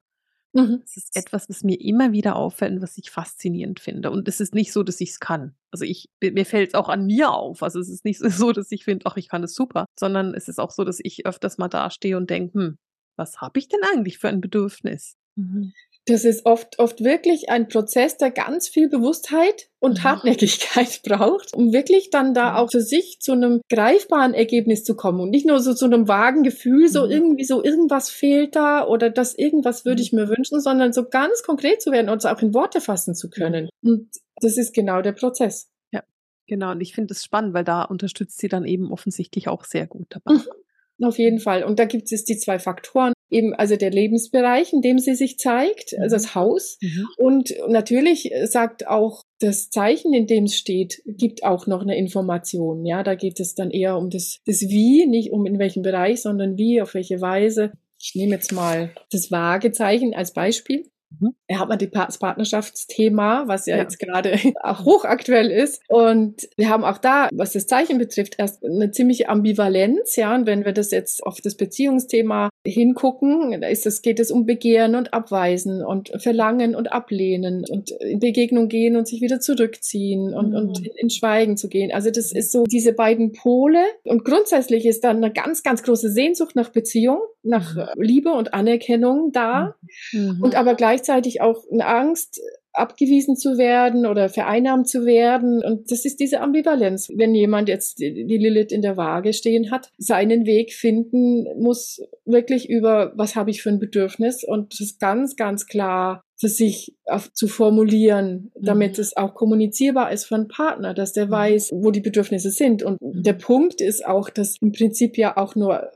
Mhm. 0.52 0.80
Das 0.82 0.96
ist 0.96 1.16
etwas, 1.16 1.48
was 1.48 1.62
mir 1.62 1.80
immer 1.80 2.12
wieder 2.12 2.36
auffällt 2.36 2.72
und 2.72 2.82
was 2.82 2.98
ich 2.98 3.10
faszinierend 3.10 3.78
finde. 3.80 4.10
Und 4.10 4.26
es 4.26 4.40
ist 4.40 4.54
nicht 4.54 4.72
so, 4.72 4.82
dass 4.82 5.00
ich 5.00 5.10
es 5.10 5.20
kann. 5.20 5.54
Also 5.70 5.84
ich, 5.84 6.08
mir 6.20 6.44
fällt 6.44 6.68
es 6.68 6.74
auch 6.74 6.88
an 6.88 7.06
mir 7.06 7.30
auf. 7.30 7.62
Also 7.62 7.78
es 7.78 7.88
ist 7.88 8.04
nicht 8.04 8.18
so, 8.20 8.52
dass 8.52 8.72
ich 8.72 8.84
finde, 8.84 9.06
ach, 9.06 9.16
ich 9.16 9.28
kann 9.28 9.44
es 9.44 9.54
super, 9.54 9.86
sondern 9.98 10.34
es 10.34 10.48
ist 10.48 10.58
auch 10.58 10.70
so, 10.70 10.84
dass 10.84 10.98
ich 11.00 11.26
öfters 11.26 11.58
mal 11.58 11.68
dastehe 11.68 12.16
und 12.16 12.30
denke, 12.30 12.58
hm, 12.58 12.78
was 13.16 13.40
habe 13.40 13.58
ich 13.58 13.68
denn 13.68 13.80
eigentlich 13.92 14.18
für 14.18 14.28
ein 14.28 14.40
Bedürfnis? 14.40 15.16
Mhm 15.36 15.72
das 16.06 16.24
ist 16.24 16.46
oft, 16.46 16.78
oft 16.78 17.04
wirklich 17.04 17.50
ein 17.50 17.68
Prozess, 17.68 18.16
der 18.16 18.30
ganz 18.30 18.68
viel 18.68 18.88
Bewusstheit 18.88 19.68
und 19.78 19.98
mhm. 19.98 20.04
Hartnäckigkeit 20.04 21.02
braucht, 21.06 21.54
um 21.54 21.72
wirklich 21.72 22.10
dann 22.10 22.34
da 22.34 22.56
auch 22.56 22.70
für 22.70 22.80
sich 22.80 23.18
zu 23.20 23.32
einem 23.32 23.60
greifbaren 23.68 24.34
Ergebnis 24.34 24.82
zu 24.82 24.96
kommen 24.96 25.20
und 25.20 25.30
nicht 25.30 25.46
nur 25.46 25.60
so 25.60 25.74
zu 25.74 25.84
einem 25.84 26.08
vagen 26.08 26.42
Gefühl, 26.42 26.88
so 26.88 27.04
mhm. 27.04 27.10
irgendwie 27.10 27.44
so 27.44 27.62
irgendwas 27.62 28.10
fehlt 28.10 28.56
da 28.56 28.86
oder 28.86 29.10
das 29.10 29.36
irgendwas 29.36 29.84
würde 29.84 30.02
ich 30.02 30.12
mir 30.12 30.28
wünschen, 30.28 30.60
sondern 30.60 30.92
so 30.92 31.08
ganz 31.08 31.42
konkret 31.42 31.82
zu 31.82 31.92
werden 31.92 32.08
und 32.08 32.18
es 32.18 32.26
auch 32.26 32.40
in 32.40 32.54
Worte 32.54 32.80
fassen 32.80 33.14
zu 33.14 33.28
können. 33.28 33.68
Und 33.82 34.08
das 34.36 34.56
ist 34.56 34.72
genau 34.72 35.02
der 35.02 35.12
Prozess. 35.12 35.68
Ja, 35.92 36.02
genau. 36.46 36.72
Und 36.72 36.80
ich 36.80 36.94
finde 36.94 37.12
es 37.12 37.24
spannend, 37.24 37.52
weil 37.54 37.64
da 37.64 37.82
unterstützt 37.82 38.38
sie 38.38 38.48
dann 38.48 38.64
eben 38.64 38.90
offensichtlich 38.90 39.48
auch 39.48 39.64
sehr 39.64 39.86
gut 39.86 40.06
dabei. 40.10 40.34
Mhm. 40.34 41.06
Auf 41.06 41.18
jeden 41.18 41.40
Fall. 41.40 41.64
Und 41.64 41.78
da 41.78 41.84
gibt 41.84 42.12
es 42.12 42.24
die 42.24 42.36
zwei 42.36 42.58
Faktoren. 42.58 43.12
Eben 43.30 43.54
also 43.54 43.76
der 43.76 43.90
Lebensbereich, 43.90 44.72
in 44.72 44.82
dem 44.82 44.98
sie 44.98 45.14
sich 45.14 45.38
zeigt, 45.38 45.94
also 45.98 46.16
das 46.16 46.34
Haus. 46.34 46.78
Mhm. 46.80 47.06
Und 47.16 47.54
natürlich 47.68 48.32
sagt 48.44 48.86
auch 48.86 49.24
das 49.38 49.70
Zeichen, 49.70 50.12
in 50.12 50.26
dem 50.26 50.44
es 50.44 50.56
steht, 50.56 51.02
gibt 51.06 51.44
auch 51.44 51.66
noch 51.66 51.82
eine 51.82 51.96
Information. 51.96 52.84
Ja, 52.84 53.02
da 53.02 53.14
geht 53.14 53.40
es 53.40 53.54
dann 53.54 53.70
eher 53.70 53.96
um 53.96 54.10
das, 54.10 54.40
das 54.46 54.62
Wie, 54.62 55.06
nicht 55.06 55.32
um 55.32 55.46
in 55.46 55.58
welchem 55.58 55.82
Bereich, 55.82 56.22
sondern 56.22 56.56
wie, 56.56 56.82
auf 56.82 56.94
welche 56.94 57.20
Weise. 57.20 57.72
Ich 57.98 58.14
nehme 58.14 58.34
jetzt 58.34 58.52
mal 58.52 58.92
das 59.10 59.30
Waagezeichen 59.30 60.14
als 60.14 60.32
Beispiel. 60.32 60.90
Mhm. 61.18 61.35
Er 61.46 61.59
hat 61.59 61.68
mal 61.68 61.77
das 61.77 62.18
Partnerschaftsthema, 62.18 63.44
was 63.46 63.66
ja, 63.66 63.77
ja. 63.77 63.83
jetzt 63.83 63.99
gerade 63.99 64.33
auch 64.62 64.85
hochaktuell 64.85 65.51
ist. 65.51 65.83
Und 65.88 66.49
wir 66.57 66.68
haben 66.68 66.85
auch 66.85 66.99
da, 66.99 67.29
was 67.33 67.53
das 67.53 67.66
Zeichen 67.66 67.99
betrifft, 67.99 68.37
erst 68.38 68.64
eine 68.64 68.90
ziemliche 68.90 69.29
Ambivalenz. 69.29 70.16
Ja, 70.16 70.35
und 70.35 70.46
wenn 70.46 70.64
wir 70.64 70.73
das 70.73 70.90
jetzt 70.90 71.23
auf 71.25 71.40
das 71.42 71.57
Beziehungsthema 71.57 72.51
hingucken, 72.66 73.61
da 73.61 73.68
ist 73.68 73.87
es, 73.87 74.03
geht 74.03 74.20
es 74.20 74.31
um 74.31 74.46
Begehren 74.46 74.94
und 74.94 75.12
Abweisen 75.12 75.85
und 75.85 76.11
Verlangen 76.18 76.75
und 76.75 76.92
Ablehnen 76.92 77.64
und 77.68 77.90
in 77.90 78.20
Begegnung 78.20 78.68
gehen 78.68 78.96
und 78.96 79.09
sich 79.09 79.20
wieder 79.20 79.40
zurückziehen 79.40 80.35
und, 80.35 80.51
mhm. 80.51 80.57
und 80.57 80.87
in 80.87 81.11
Schweigen 81.11 81.57
zu 81.57 81.68
gehen. 81.68 81.90
Also 81.92 82.11
das 82.11 82.33
ist 82.33 82.53
so 82.53 82.64
diese 82.64 82.92
beiden 82.92 83.33
Pole. 83.33 83.83
Und 84.05 84.25
grundsätzlich 84.25 84.87
ist 84.87 85.05
dann 85.05 85.16
eine 85.16 85.33
ganz, 85.33 85.62
ganz 85.62 85.83
große 85.83 86.11
Sehnsucht 86.11 86.55
nach 86.55 86.70
Beziehung, 86.70 87.18
nach 87.42 87.75
mhm. 87.75 88.03
Liebe 88.03 88.31
und 88.33 88.55
Anerkennung 88.55 89.33
da. 89.33 89.75
Mhm. 90.12 90.40
Und 90.42 90.55
aber 90.55 90.75
gleichzeitig 91.00 91.40
auch 91.40 91.64
eine 91.70 91.86
Angst, 91.86 92.40
abgewiesen 92.72 93.36
zu 93.36 93.58
werden 93.58 94.06
oder 94.06 94.28
vereinnahmt 94.28 94.88
zu 94.88 95.04
werden. 95.04 95.60
Und 95.64 95.90
das 95.90 96.04
ist 96.04 96.20
diese 96.20 96.40
Ambivalenz. 96.40 97.10
Wenn 97.12 97.34
jemand 97.34 97.68
jetzt 97.68 97.98
die 97.98 98.10
Lilith 98.10 98.70
in 98.70 98.80
der 98.80 98.96
Waage 98.96 99.32
stehen 99.32 99.72
hat, 99.72 99.90
seinen 99.98 100.46
Weg 100.46 100.72
finden 100.72 101.46
muss 101.60 102.00
wirklich 102.24 102.70
über, 102.70 103.12
was 103.16 103.34
habe 103.34 103.50
ich 103.50 103.60
für 103.60 103.70
ein 103.70 103.80
Bedürfnis 103.80 104.44
und 104.44 104.78
das 104.78 104.98
ganz, 104.98 105.34
ganz 105.34 105.66
klar 105.66 106.22
für 106.38 106.48
sich 106.48 106.94
auf, 107.06 107.32
zu 107.32 107.48
formulieren, 107.48 108.52
damit 108.54 108.98
mhm. 108.98 109.02
es 109.02 109.16
auch 109.16 109.34
kommunizierbar 109.34 110.12
ist 110.12 110.26
für 110.26 110.36
einen 110.36 110.48
Partner, 110.48 110.94
dass 110.94 111.12
der 111.12 111.26
mhm. 111.26 111.30
weiß, 111.32 111.70
wo 111.74 111.90
die 111.90 112.00
Bedürfnisse 112.00 112.50
sind. 112.50 112.84
Und 112.84 113.02
mhm. 113.02 113.24
der 113.24 113.34
Punkt 113.34 113.80
ist 113.80 114.06
auch, 114.06 114.30
dass 114.30 114.56
im 114.60 114.70
Prinzip 114.70 115.18
ja 115.18 115.36
auch 115.36 115.56
nur 115.56 115.90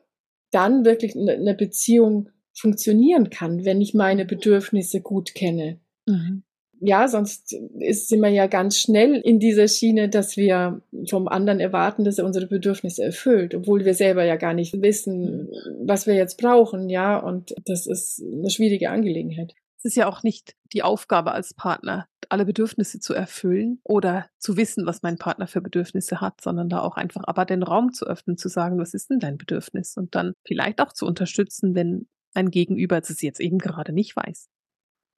dann 0.50 0.84
wirklich 0.84 1.16
eine 1.16 1.54
Beziehung 1.54 2.30
funktionieren 2.54 3.30
kann, 3.30 3.64
wenn 3.64 3.80
ich 3.80 3.94
meine 3.94 4.24
Bedürfnisse 4.24 5.00
gut 5.00 5.34
kenne. 5.34 5.80
Mhm 6.06 6.44
ja, 6.86 7.08
sonst 7.08 7.52
ist, 7.78 8.08
sind 8.08 8.20
wir 8.20 8.28
ja 8.28 8.46
ganz 8.46 8.78
schnell 8.78 9.14
in 9.16 9.38
dieser 9.38 9.68
Schiene, 9.68 10.08
dass 10.08 10.36
wir 10.36 10.82
vom 11.08 11.28
anderen 11.28 11.60
erwarten, 11.60 12.04
dass 12.04 12.18
er 12.18 12.26
unsere 12.26 12.46
Bedürfnisse 12.46 13.02
erfüllt, 13.02 13.54
obwohl 13.54 13.84
wir 13.84 13.94
selber 13.94 14.24
ja 14.24 14.36
gar 14.36 14.52
nicht 14.52 14.82
wissen, 14.82 15.48
was 15.80 16.06
wir 16.06 16.14
jetzt 16.14 16.38
brauchen, 16.38 16.90
ja, 16.90 17.18
und 17.18 17.54
das 17.64 17.86
ist 17.86 18.22
eine 18.22 18.50
schwierige 18.50 18.90
Angelegenheit. 18.90 19.54
Es 19.78 19.86
ist 19.86 19.96
ja 19.96 20.06
auch 20.08 20.22
nicht 20.22 20.54
die 20.72 20.82
Aufgabe 20.82 21.32
als 21.32 21.54
Partner, 21.54 22.06
alle 22.28 22.44
Bedürfnisse 22.44 23.00
zu 23.00 23.14
erfüllen 23.14 23.80
oder 23.84 24.26
zu 24.38 24.56
wissen, 24.56 24.86
was 24.86 25.02
mein 25.02 25.18
Partner 25.18 25.46
für 25.46 25.60
Bedürfnisse 25.60 26.20
hat, 26.20 26.40
sondern 26.40 26.68
da 26.68 26.80
auch 26.80 26.96
einfach 26.96 27.22
aber 27.26 27.44
den 27.44 27.62
Raum 27.62 27.92
zu 27.92 28.06
öffnen, 28.06 28.36
zu 28.36 28.48
sagen, 28.48 28.78
was 28.78 28.94
ist 28.94 29.10
denn 29.10 29.20
dein 29.20 29.36
Bedürfnis 29.36 29.96
und 29.96 30.14
dann 30.14 30.32
vielleicht 30.46 30.80
auch 30.80 30.92
zu 30.92 31.06
unterstützen, 31.06 31.74
wenn 31.74 32.08
ein 32.34 32.50
Gegenüber 32.50 32.98
es 32.98 33.22
jetzt 33.22 33.40
eben 33.40 33.58
gerade 33.58 33.92
nicht 33.92 34.16
weiß. 34.16 34.48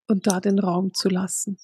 Und 0.07 0.27
da 0.27 0.39
den 0.39 0.59
Raum 0.59 0.93
zu 0.93 1.09
lassen. 1.09 1.57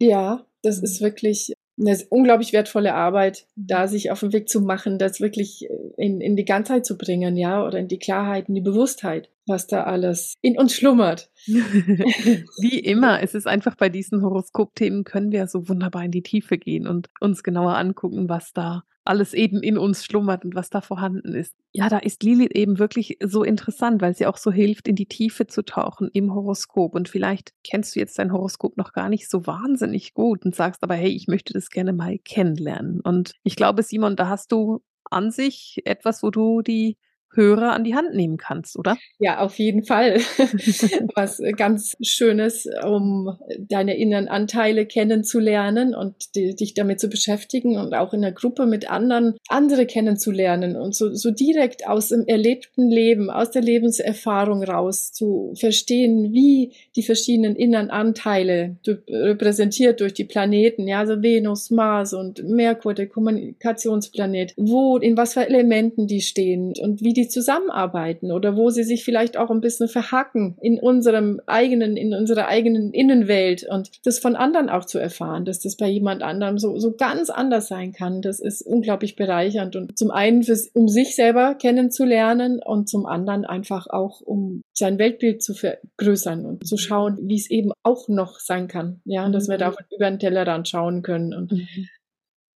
Ja, 0.00 0.46
das 0.62 0.78
ist 0.80 1.00
wirklich 1.00 1.54
eine 1.78 1.98
unglaublich 2.10 2.52
wertvolle 2.52 2.94
Arbeit, 2.94 3.46
da 3.56 3.88
sich 3.88 4.10
auf 4.10 4.20
den 4.20 4.32
Weg 4.32 4.48
zu 4.48 4.60
machen, 4.60 4.98
das 4.98 5.20
wirklich 5.20 5.66
in, 5.96 6.20
in 6.20 6.36
die 6.36 6.44
Ganzheit 6.44 6.84
zu 6.84 6.98
bringen, 6.98 7.36
ja, 7.36 7.64
oder 7.64 7.78
in 7.78 7.88
die 7.88 7.98
Klarheit, 7.98 8.48
in 8.48 8.54
die 8.54 8.60
Bewusstheit, 8.60 9.30
was 9.46 9.66
da 9.66 9.84
alles 9.84 10.34
in 10.42 10.58
uns 10.58 10.74
schlummert. 10.74 11.30
Wie 11.46 12.78
immer, 12.78 13.22
es 13.22 13.34
ist 13.34 13.46
einfach 13.46 13.76
bei 13.76 13.88
diesen 13.88 14.22
Horoskopthemen 14.22 15.04
können 15.04 15.32
wir 15.32 15.46
so 15.46 15.68
wunderbar 15.68 16.04
in 16.04 16.10
die 16.10 16.22
Tiefe 16.22 16.58
gehen 16.58 16.86
und 16.86 17.08
uns 17.20 17.42
genauer 17.42 17.76
angucken, 17.76 18.28
was 18.28 18.52
da 18.52 18.84
alles 19.04 19.34
eben 19.34 19.62
in 19.62 19.78
uns 19.78 20.04
schlummert 20.04 20.44
und 20.44 20.54
was 20.54 20.70
da 20.70 20.80
vorhanden 20.80 21.34
ist. 21.34 21.56
Ja, 21.72 21.88
da 21.88 21.98
ist 21.98 22.22
Lilith 22.22 22.52
eben 22.52 22.78
wirklich 22.78 23.18
so 23.22 23.42
interessant, 23.42 24.02
weil 24.02 24.14
sie 24.14 24.26
auch 24.26 24.36
so 24.36 24.52
hilft, 24.52 24.88
in 24.88 24.94
die 24.94 25.06
Tiefe 25.06 25.46
zu 25.46 25.64
tauchen 25.64 26.10
im 26.12 26.34
Horoskop. 26.34 26.94
Und 26.94 27.08
vielleicht 27.08 27.52
kennst 27.64 27.96
du 27.96 28.00
jetzt 28.00 28.18
dein 28.18 28.32
Horoskop 28.32 28.76
noch 28.76 28.92
gar 28.92 29.08
nicht 29.08 29.28
so 29.30 29.46
wahnsinnig 29.46 30.14
gut 30.14 30.44
und 30.44 30.54
sagst 30.54 30.82
aber, 30.82 30.94
hey, 30.94 31.10
ich 31.10 31.28
möchte 31.28 31.52
das 31.52 31.70
gerne 31.70 31.92
mal 31.92 32.18
kennenlernen. 32.18 33.00
Und 33.00 33.32
ich 33.42 33.56
glaube, 33.56 33.82
Simon, 33.82 34.16
da 34.16 34.28
hast 34.28 34.52
du 34.52 34.80
an 35.10 35.30
sich 35.30 35.80
etwas, 35.84 36.22
wo 36.22 36.30
du 36.30 36.62
die 36.62 36.96
Hörer 37.32 37.72
an 37.72 37.84
die 37.84 37.94
Hand 37.94 38.14
nehmen 38.14 38.36
kannst, 38.36 38.78
oder? 38.78 38.96
Ja, 39.18 39.38
auf 39.38 39.58
jeden 39.58 39.84
Fall. 39.84 40.16
Was 41.14 41.40
ganz 41.56 41.96
Schönes, 42.02 42.68
um 42.84 43.38
deine 43.58 43.96
inneren 43.96 44.28
Anteile 44.28 44.84
kennenzulernen 44.86 45.94
und 45.94 46.34
die, 46.34 46.56
dich 46.56 46.74
damit 46.74 47.00
zu 47.00 47.08
beschäftigen 47.08 47.78
und 47.78 47.94
auch 47.94 48.12
in 48.12 48.22
der 48.22 48.32
Gruppe 48.32 48.66
mit 48.66 48.90
anderen 48.90 49.36
andere 49.48 49.86
kennenzulernen 49.86 50.76
und 50.76 50.94
so, 50.94 51.14
so 51.14 51.30
direkt 51.30 51.86
aus 51.86 52.08
dem 52.08 52.26
erlebten 52.26 52.90
Leben, 52.90 53.30
aus 53.30 53.50
der 53.50 53.62
Lebenserfahrung 53.62 54.64
raus 54.64 55.12
zu 55.12 55.54
verstehen, 55.58 56.32
wie 56.32 56.72
die 56.96 57.02
verschiedenen 57.02 57.54
inneren 57.54 57.90
Anteile 57.90 58.76
repräsentiert 59.08 60.00
durch 60.00 60.14
die 60.14 60.24
Planeten, 60.24 60.88
ja, 60.88 61.00
also 61.00 61.22
Venus, 61.22 61.70
Mars 61.70 62.12
und 62.12 62.42
Merkur, 62.44 62.94
der 62.94 63.06
Kommunikationsplanet, 63.06 64.54
wo, 64.56 64.98
in 64.98 65.16
was 65.16 65.34
für 65.34 65.46
Elementen 65.46 66.06
die 66.06 66.20
stehen 66.20 66.72
und 66.80 67.02
wie 67.02 67.12
die 67.12 67.19
die 67.20 67.28
zusammenarbeiten 67.28 68.32
oder 68.32 68.56
wo 68.56 68.70
sie 68.70 68.82
sich 68.82 69.04
vielleicht 69.04 69.36
auch 69.36 69.50
ein 69.50 69.60
bisschen 69.60 69.88
verhacken 69.88 70.56
in 70.60 70.78
unserem 70.78 71.40
eigenen, 71.46 71.96
in 71.96 72.14
unserer 72.14 72.48
eigenen 72.48 72.92
Innenwelt 72.92 73.66
und 73.68 73.90
das 74.04 74.18
von 74.18 74.36
anderen 74.36 74.70
auch 74.70 74.86
zu 74.86 74.98
erfahren, 74.98 75.44
dass 75.44 75.60
das 75.60 75.76
bei 75.76 75.88
jemand 75.88 76.22
anderem 76.22 76.58
so, 76.58 76.78
so 76.78 76.92
ganz 76.92 77.28
anders 77.28 77.68
sein 77.68 77.92
kann. 77.92 78.22
Das 78.22 78.40
ist 78.40 78.62
unglaublich 78.62 79.16
bereichernd 79.16 79.76
und 79.76 79.98
zum 79.98 80.10
einen 80.10 80.42
fürs, 80.42 80.68
um 80.68 80.88
sich 80.88 81.14
selber 81.14 81.54
kennenzulernen 81.54 82.60
und 82.64 82.88
zum 82.88 83.04
anderen 83.04 83.44
einfach 83.44 83.86
auch, 83.88 84.22
um 84.22 84.62
sein 84.72 84.98
Weltbild 84.98 85.42
zu 85.42 85.52
vergrößern 85.52 86.46
und 86.46 86.66
zu 86.66 86.78
schauen, 86.78 87.18
wie 87.22 87.36
es 87.36 87.50
eben 87.50 87.72
auch 87.82 88.08
noch 88.08 88.38
sein 88.38 88.66
kann. 88.66 89.00
Ja, 89.04 89.26
und 89.26 89.32
dass 89.32 89.48
wir 89.48 89.58
da 89.58 89.70
mhm. 89.70 89.74
über 89.94 90.10
den 90.10 90.18
Tellerrand 90.18 90.68
schauen 90.68 91.02
können 91.02 91.34
und 91.34 91.52
mhm. 91.52 91.68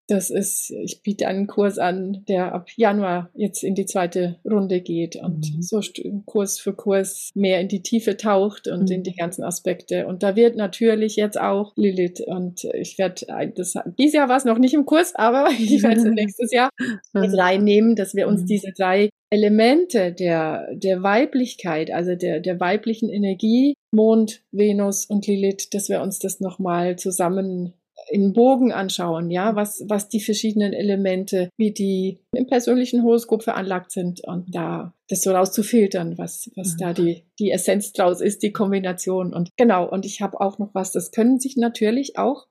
Das 0.07 0.29
ist, 0.29 0.71
ich 0.71 1.03
biete 1.03 1.27
einen 1.29 1.47
Kurs 1.47 1.79
an, 1.79 2.25
der 2.29 2.55
ab 2.55 2.69
Januar 2.77 3.31
jetzt 3.35 3.65
in 3.65 3.75
die 3.75 3.87
zweite 3.87 4.37
Runde 4.45 4.81
geht 4.83 5.17
und 5.17 5.55
mhm. 5.55 5.63
so 5.63 5.81
Kurs 6.27 6.59
für 6.59 6.75
Kurs 6.75 7.31
mehr 7.35 7.61
in 7.61 7.69
die 7.69 7.83
Tiefe 7.83 8.17
taucht 8.17 8.69
und 8.69 8.91
mhm. 8.91 8.97
in 8.97 9.03
die 9.03 9.15
ganzen 9.15 9.45
Aspekte. 9.45 10.07
Und 10.07 10.23
da 10.23 10.37
wird 10.37 10.57
natürlich 10.57 11.17
jetzt 11.17 11.41
auch 11.41 11.73
Lilith 11.77 12.21
und 12.21 12.65
ich 12.75 12.99
werde, 12.99 13.27
das, 13.57 13.75
dieses 13.99 14.15
Jahr 14.15 14.29
war 14.29 14.37
es 14.37 14.45
noch 14.45 14.59
nicht 14.59 14.75
im 14.75 14.85
Kurs, 14.85 15.15
aber 15.15 15.49
ich 15.59 15.83
werde 15.83 16.01
es 16.01 16.05
nächstes 16.05 16.53
Jahr 16.53 16.69
mit 17.15 17.37
reinnehmen, 17.37 17.97
dass 17.97 18.15
wir 18.15 18.29
uns 18.29 18.43
mhm. 18.43 18.47
diese 18.47 18.73
drei 18.77 19.09
Elemente 19.31 20.13
der, 20.13 20.69
der 20.75 21.03
Weiblichkeit, 21.03 21.91
also 21.91 22.15
der, 22.15 22.41
der 22.41 22.61
weiblichen 22.61 23.09
Energie, 23.09 23.75
Mond, 23.91 24.43
Venus 24.53 25.07
und 25.07 25.27
Lilith, 25.27 25.71
dass 25.73 25.89
wir 25.89 26.03
uns 26.03 26.19
das 26.19 26.41
nochmal 26.41 26.97
zusammen 26.97 27.73
in 28.09 28.33
Bogen 28.33 28.73
anschauen, 28.73 29.31
ja, 29.31 29.57
was, 29.57 29.85
was 29.89 30.09
die 30.09 30.21
verschiedenen 30.21 30.73
Elemente, 30.73 31.51
wie 31.57 31.73
die 31.73 32.21
im 32.35 32.47
persönlichen 32.47 33.03
Horoskop 33.03 33.43
veranlagt 33.43 33.91
sind 33.91 34.23
und 34.27 34.55
da 34.55 34.95
das 35.09 35.23
so 35.23 35.33
rauszufiltern, 35.33 36.17
was, 36.19 36.51
was 36.57 36.75
mhm. 36.75 36.79
da 36.79 36.93
die, 36.93 37.25
die 37.39 37.51
Essenz 37.51 37.93
draus 37.93 38.21
ist, 38.21 38.43
die 38.43 38.53
Kombination. 38.53 39.35
Und 39.35 39.51
genau, 39.57 39.89
und 39.89 40.05
ich 40.07 40.21
habe 40.21 40.41
auch 40.41 40.59
noch 40.59 40.75
was, 40.75 40.93
das 40.93 41.11
können 41.11 41.41
sich 41.41 41.57
natürlich 41.57 42.19
auch 42.19 42.47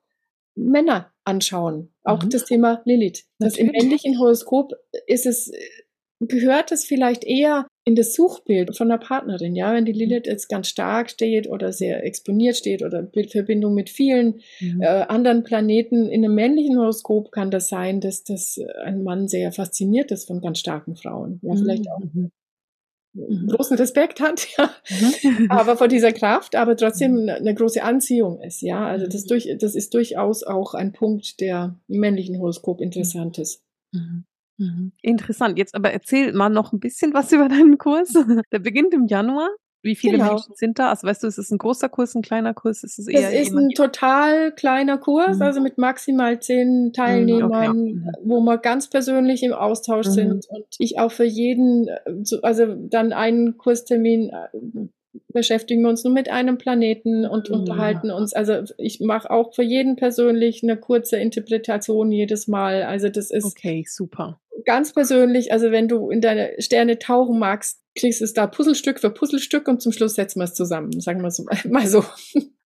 Männer 0.54 1.12
anschauen. 1.24 1.92
Auch 2.04 2.22
mhm. 2.22 2.30
das 2.30 2.44
Thema 2.44 2.82
Lilith. 2.84 3.24
Das 3.38 3.56
im 3.56 3.68
männlichen 3.68 4.18
Horoskop 4.18 4.72
ist 5.06 5.26
es, 5.26 5.50
gehört 6.20 6.72
es 6.72 6.84
vielleicht 6.84 7.24
eher 7.24 7.66
in 7.86 7.94
das 7.96 8.14
Suchbild 8.14 8.76
von 8.76 8.88
der 8.88 8.96
Partnerin, 8.96 9.54
ja, 9.54 9.74
wenn 9.74 9.84
die 9.84 9.92
Lilith 9.92 10.26
jetzt 10.26 10.48
ganz 10.48 10.68
stark 10.68 11.10
steht 11.10 11.48
oder 11.48 11.72
sehr 11.72 12.04
exponiert 12.04 12.56
steht 12.56 12.82
oder 12.82 13.06
Verbindung 13.30 13.74
mit 13.74 13.90
vielen 13.90 14.40
mhm. 14.60 14.80
äh, 14.80 14.86
anderen 14.86 15.44
Planeten 15.44 16.08
in 16.08 16.24
einem 16.24 16.34
männlichen 16.34 16.78
Horoskop 16.78 17.30
kann 17.30 17.50
das 17.50 17.68
sein, 17.68 18.00
dass 18.00 18.24
das 18.24 18.58
ein 18.84 19.02
Mann 19.02 19.28
sehr 19.28 19.52
fasziniert 19.52 20.10
ist 20.12 20.26
von 20.26 20.40
ganz 20.40 20.60
starken 20.60 20.96
Frauen, 20.96 21.40
ja, 21.42 21.54
vielleicht 21.54 21.90
auch 21.90 22.00
mhm. 22.00 22.30
mhm. 23.12 23.48
großen 23.48 23.76
Respekt 23.76 24.18
hat, 24.20 24.46
ja, 24.56 24.70
mhm. 25.22 25.50
aber 25.50 25.76
von 25.76 25.90
dieser 25.90 26.12
Kraft, 26.12 26.56
aber 26.56 26.78
trotzdem 26.78 27.28
eine 27.28 27.54
große 27.54 27.82
Anziehung 27.82 28.40
ist, 28.40 28.62
ja, 28.62 28.86
also 28.86 29.06
das 29.06 29.26
durch, 29.26 29.54
das 29.58 29.74
ist 29.74 29.92
durchaus 29.92 30.42
auch 30.42 30.72
ein 30.72 30.92
Punkt, 30.92 31.38
der 31.40 31.78
im 31.88 32.00
männlichen 32.00 32.38
Horoskop 32.38 32.80
interessant 32.80 33.36
ist. 33.38 33.62
Mhm. 34.58 34.92
Interessant. 35.02 35.58
Jetzt 35.58 35.74
aber 35.74 35.92
erzähl 35.92 36.32
mal 36.32 36.48
noch 36.48 36.72
ein 36.72 36.80
bisschen 36.80 37.14
was 37.14 37.32
über 37.32 37.48
deinen 37.48 37.78
Kurs. 37.78 38.12
Der 38.52 38.58
beginnt 38.58 38.94
im 38.94 39.06
Januar. 39.06 39.50
Wie 39.84 39.96
viele 39.96 40.16
genau. 40.16 40.30
Menschen 40.30 40.54
sind 40.54 40.78
da? 40.78 40.88
Also 40.88 41.06
weißt 41.06 41.22
du, 41.22 41.26
ist 41.26 41.36
es 41.36 41.50
ein 41.50 41.58
großer 41.58 41.90
Kurs, 41.90 42.14
ein 42.14 42.22
kleiner 42.22 42.54
Kurs? 42.54 42.82
Ist 42.84 42.98
es 42.98 43.06
eher 43.06 43.28
es 43.28 43.48
ist 43.48 43.54
ein 43.54 43.68
total 43.68 44.50
kleiner 44.52 44.96
Kurs, 44.96 45.36
mhm. 45.36 45.42
also 45.42 45.60
mit 45.60 45.76
maximal 45.76 46.40
zehn 46.40 46.86
mhm, 46.86 46.92
Teilnehmern, 46.94 47.68
okay. 47.68 47.92
mhm. 47.92 48.10
wo 48.24 48.40
wir 48.40 48.56
ganz 48.56 48.88
persönlich 48.88 49.42
im 49.42 49.52
Austausch 49.52 50.06
mhm. 50.06 50.12
sind 50.12 50.46
und 50.48 50.64
ich 50.78 50.98
auch 50.98 51.12
für 51.12 51.24
jeden, 51.24 51.90
also 52.40 52.74
dann 52.74 53.12
einen 53.12 53.58
Kurstermin 53.58 54.30
äh, 54.30 54.88
beschäftigen 55.34 55.82
wir 55.82 55.90
uns 55.90 56.02
nur 56.02 56.14
mit 56.14 56.30
einem 56.30 56.56
Planeten 56.56 57.26
und 57.26 57.50
mhm. 57.50 57.56
unterhalten 57.56 58.10
uns. 58.10 58.32
Also 58.32 58.62
ich 58.78 59.00
mache 59.00 59.30
auch 59.30 59.54
für 59.54 59.62
jeden 59.62 59.96
persönlich 59.96 60.62
eine 60.62 60.78
kurze 60.78 61.18
Interpretation 61.18 62.10
jedes 62.10 62.48
Mal. 62.48 62.84
Also 62.84 63.10
das 63.10 63.30
ist 63.30 63.44
okay, 63.44 63.84
super 63.86 64.40
ganz 64.64 64.92
persönlich, 64.92 65.52
also 65.52 65.70
wenn 65.70 65.88
du 65.88 66.10
in 66.10 66.20
deine 66.20 66.54
Sterne 66.58 66.98
tauchen 66.98 67.38
magst, 67.38 67.80
kriegst 67.96 68.20
du 68.20 68.24
es 68.24 68.32
da 68.32 68.46
Puzzlestück 68.46 69.00
für 69.00 69.10
Puzzlestück 69.10 69.68
und 69.68 69.80
zum 69.80 69.92
Schluss 69.92 70.14
setzen 70.14 70.40
wir 70.40 70.44
es 70.44 70.54
zusammen, 70.54 71.00
sagen 71.00 71.22
wir 71.22 71.30
so, 71.30 71.44
mal 71.68 71.86
so. 71.86 72.04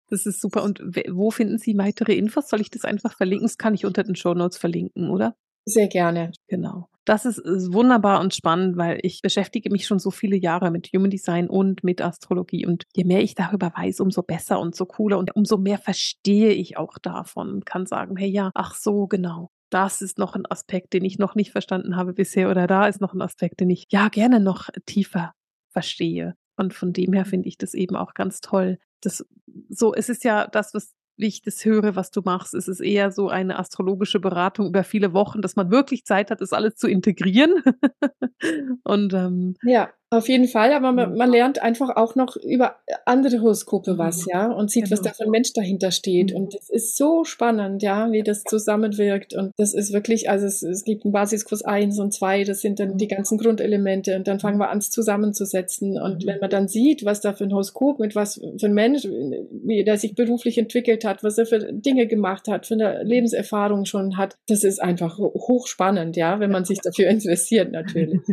Das 0.08 0.24
ist 0.24 0.40
super. 0.40 0.62
Und 0.62 0.80
wo 1.10 1.30
finden 1.32 1.58
Sie 1.58 1.76
weitere 1.78 2.14
Infos? 2.14 2.48
Soll 2.48 2.60
ich 2.60 2.70
das 2.70 2.84
einfach 2.84 3.16
verlinken? 3.16 3.46
Das 3.46 3.58
kann 3.58 3.74
ich 3.74 3.84
unter 3.84 4.04
den 4.04 4.14
Show 4.14 4.34
Notes 4.34 4.56
verlinken, 4.56 5.10
oder? 5.10 5.34
Sehr 5.64 5.88
gerne. 5.88 6.30
Genau. 6.46 6.88
Das 7.04 7.24
ist 7.24 7.42
wunderbar 7.72 8.20
und 8.20 8.34
spannend, 8.34 8.76
weil 8.76 9.00
ich 9.02 9.20
beschäftige 9.20 9.70
mich 9.70 9.86
schon 9.86 9.98
so 9.98 10.12
viele 10.12 10.36
Jahre 10.36 10.70
mit 10.70 10.88
Human 10.92 11.10
Design 11.10 11.48
und 11.48 11.82
mit 11.82 12.02
Astrologie. 12.02 12.66
Und 12.66 12.84
je 12.94 13.04
mehr 13.04 13.20
ich 13.20 13.34
darüber 13.34 13.72
weiß, 13.76 13.98
umso 13.98 14.22
besser 14.22 14.60
und 14.60 14.76
so 14.76 14.86
cooler 14.86 15.18
und 15.18 15.34
umso 15.34 15.56
mehr 15.56 15.78
verstehe 15.78 16.50
ich 16.50 16.76
auch 16.76 16.98
davon 16.98 17.50
und 17.52 17.66
kann 17.66 17.86
sagen, 17.86 18.16
hey 18.16 18.28
ja, 18.28 18.50
ach 18.54 18.74
so, 18.74 19.08
genau 19.08 19.50
das 19.70 20.02
ist 20.02 20.18
noch 20.18 20.34
ein 20.34 20.46
Aspekt, 20.46 20.92
den 20.92 21.04
ich 21.04 21.18
noch 21.18 21.34
nicht 21.34 21.52
verstanden 21.52 21.96
habe 21.96 22.12
bisher 22.12 22.50
oder 22.50 22.66
da 22.66 22.86
ist 22.86 23.00
noch 23.00 23.12
ein 23.12 23.22
Aspekt, 23.22 23.60
den 23.60 23.70
ich 23.70 23.86
ja 23.90 24.08
gerne 24.08 24.40
noch 24.40 24.68
tiefer 24.86 25.32
verstehe. 25.70 26.34
Und 26.56 26.72
von 26.72 26.92
dem 26.92 27.12
her 27.12 27.24
finde 27.24 27.48
ich 27.48 27.58
das 27.58 27.74
eben 27.74 27.96
auch 27.96 28.14
ganz 28.14 28.40
toll. 28.40 28.78
Das, 29.02 29.26
so, 29.68 29.94
es 29.94 30.08
ist 30.08 30.24
ja 30.24 30.46
das, 30.46 30.72
was 30.72 30.94
wie 31.18 31.26
ich 31.26 31.42
das 31.42 31.64
höre, 31.64 31.96
was 31.96 32.10
du 32.10 32.20
machst, 32.24 32.54
ist 32.54 32.68
es 32.68 32.80
eher 32.80 33.10
so 33.10 33.28
eine 33.28 33.58
astrologische 33.58 34.20
Beratung 34.20 34.68
über 34.68 34.84
viele 34.84 35.12
Wochen, 35.12 35.40
dass 35.40 35.56
man 35.56 35.70
wirklich 35.70 36.04
Zeit 36.04 36.30
hat, 36.30 36.40
das 36.40 36.52
alles 36.52 36.76
zu 36.76 36.88
integrieren. 36.88 37.62
und 38.84 39.14
ähm, 39.14 39.56
ja. 39.62 39.90
Auf 40.08 40.28
jeden 40.28 40.46
Fall, 40.46 40.72
aber 40.72 40.92
man, 40.92 41.16
man, 41.16 41.32
lernt 41.32 41.60
einfach 41.60 41.96
auch 41.96 42.14
noch 42.14 42.36
über 42.36 42.76
andere 43.06 43.40
Horoskope 43.40 43.98
was, 43.98 44.20
mhm. 44.20 44.30
ja, 44.32 44.52
und 44.52 44.70
sieht, 44.70 44.84
genau. 44.84 44.92
was 44.92 45.02
da 45.02 45.12
für 45.12 45.24
ein 45.24 45.30
Mensch 45.30 45.52
dahinter 45.52 45.90
steht. 45.90 46.30
Mhm. 46.30 46.36
Und 46.36 46.54
es 46.54 46.70
ist 46.70 46.96
so 46.96 47.24
spannend, 47.24 47.82
ja, 47.82 48.12
wie 48.12 48.22
das 48.22 48.44
zusammenwirkt. 48.44 49.34
Und 49.34 49.50
das 49.56 49.74
ist 49.74 49.92
wirklich, 49.92 50.30
also 50.30 50.46
es, 50.46 50.62
es 50.62 50.84
gibt 50.84 51.04
einen 51.04 51.12
Basiskurs 51.12 51.64
1 51.64 51.98
und 51.98 52.12
2, 52.12 52.44
das 52.44 52.60
sind 52.60 52.78
dann 52.78 52.96
die 52.98 53.08
ganzen 53.08 53.36
Grundelemente. 53.36 54.14
Und 54.14 54.28
dann 54.28 54.38
fangen 54.38 54.58
wir 54.58 54.70
an, 54.70 54.78
es 54.78 54.90
zusammenzusetzen. 54.90 56.00
Und 56.00 56.22
mhm. 56.22 56.28
wenn 56.28 56.38
man 56.38 56.50
dann 56.50 56.68
sieht, 56.68 57.04
was 57.04 57.20
da 57.20 57.32
für 57.32 57.42
ein 57.42 57.52
Horoskop, 57.52 57.98
mit 57.98 58.14
was 58.14 58.40
für 58.58 58.66
ein 58.66 58.74
Mensch, 58.74 59.02
wie 59.04 59.82
der 59.82 59.98
sich 59.98 60.14
beruflich 60.14 60.56
entwickelt 60.56 61.04
hat, 61.04 61.24
was 61.24 61.36
er 61.36 61.46
für 61.46 61.72
Dinge 61.72 62.06
gemacht 62.06 62.46
hat, 62.46 62.66
für 62.66 62.74
eine 62.74 63.02
Lebenserfahrung 63.02 63.86
schon 63.86 64.16
hat, 64.16 64.36
das 64.46 64.62
ist 64.62 64.80
einfach 64.80 65.18
hochspannend, 65.18 66.16
ja, 66.16 66.38
wenn 66.38 66.52
man 66.52 66.64
sich 66.64 66.78
dafür 66.78 67.08
interessiert, 67.08 67.72
natürlich. 67.72 68.20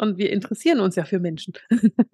Und 0.00 0.16
wir 0.16 0.30
interessieren 0.30 0.78
uns 0.78 0.94
ja 0.94 1.04
für 1.04 1.18
Menschen. 1.18 1.54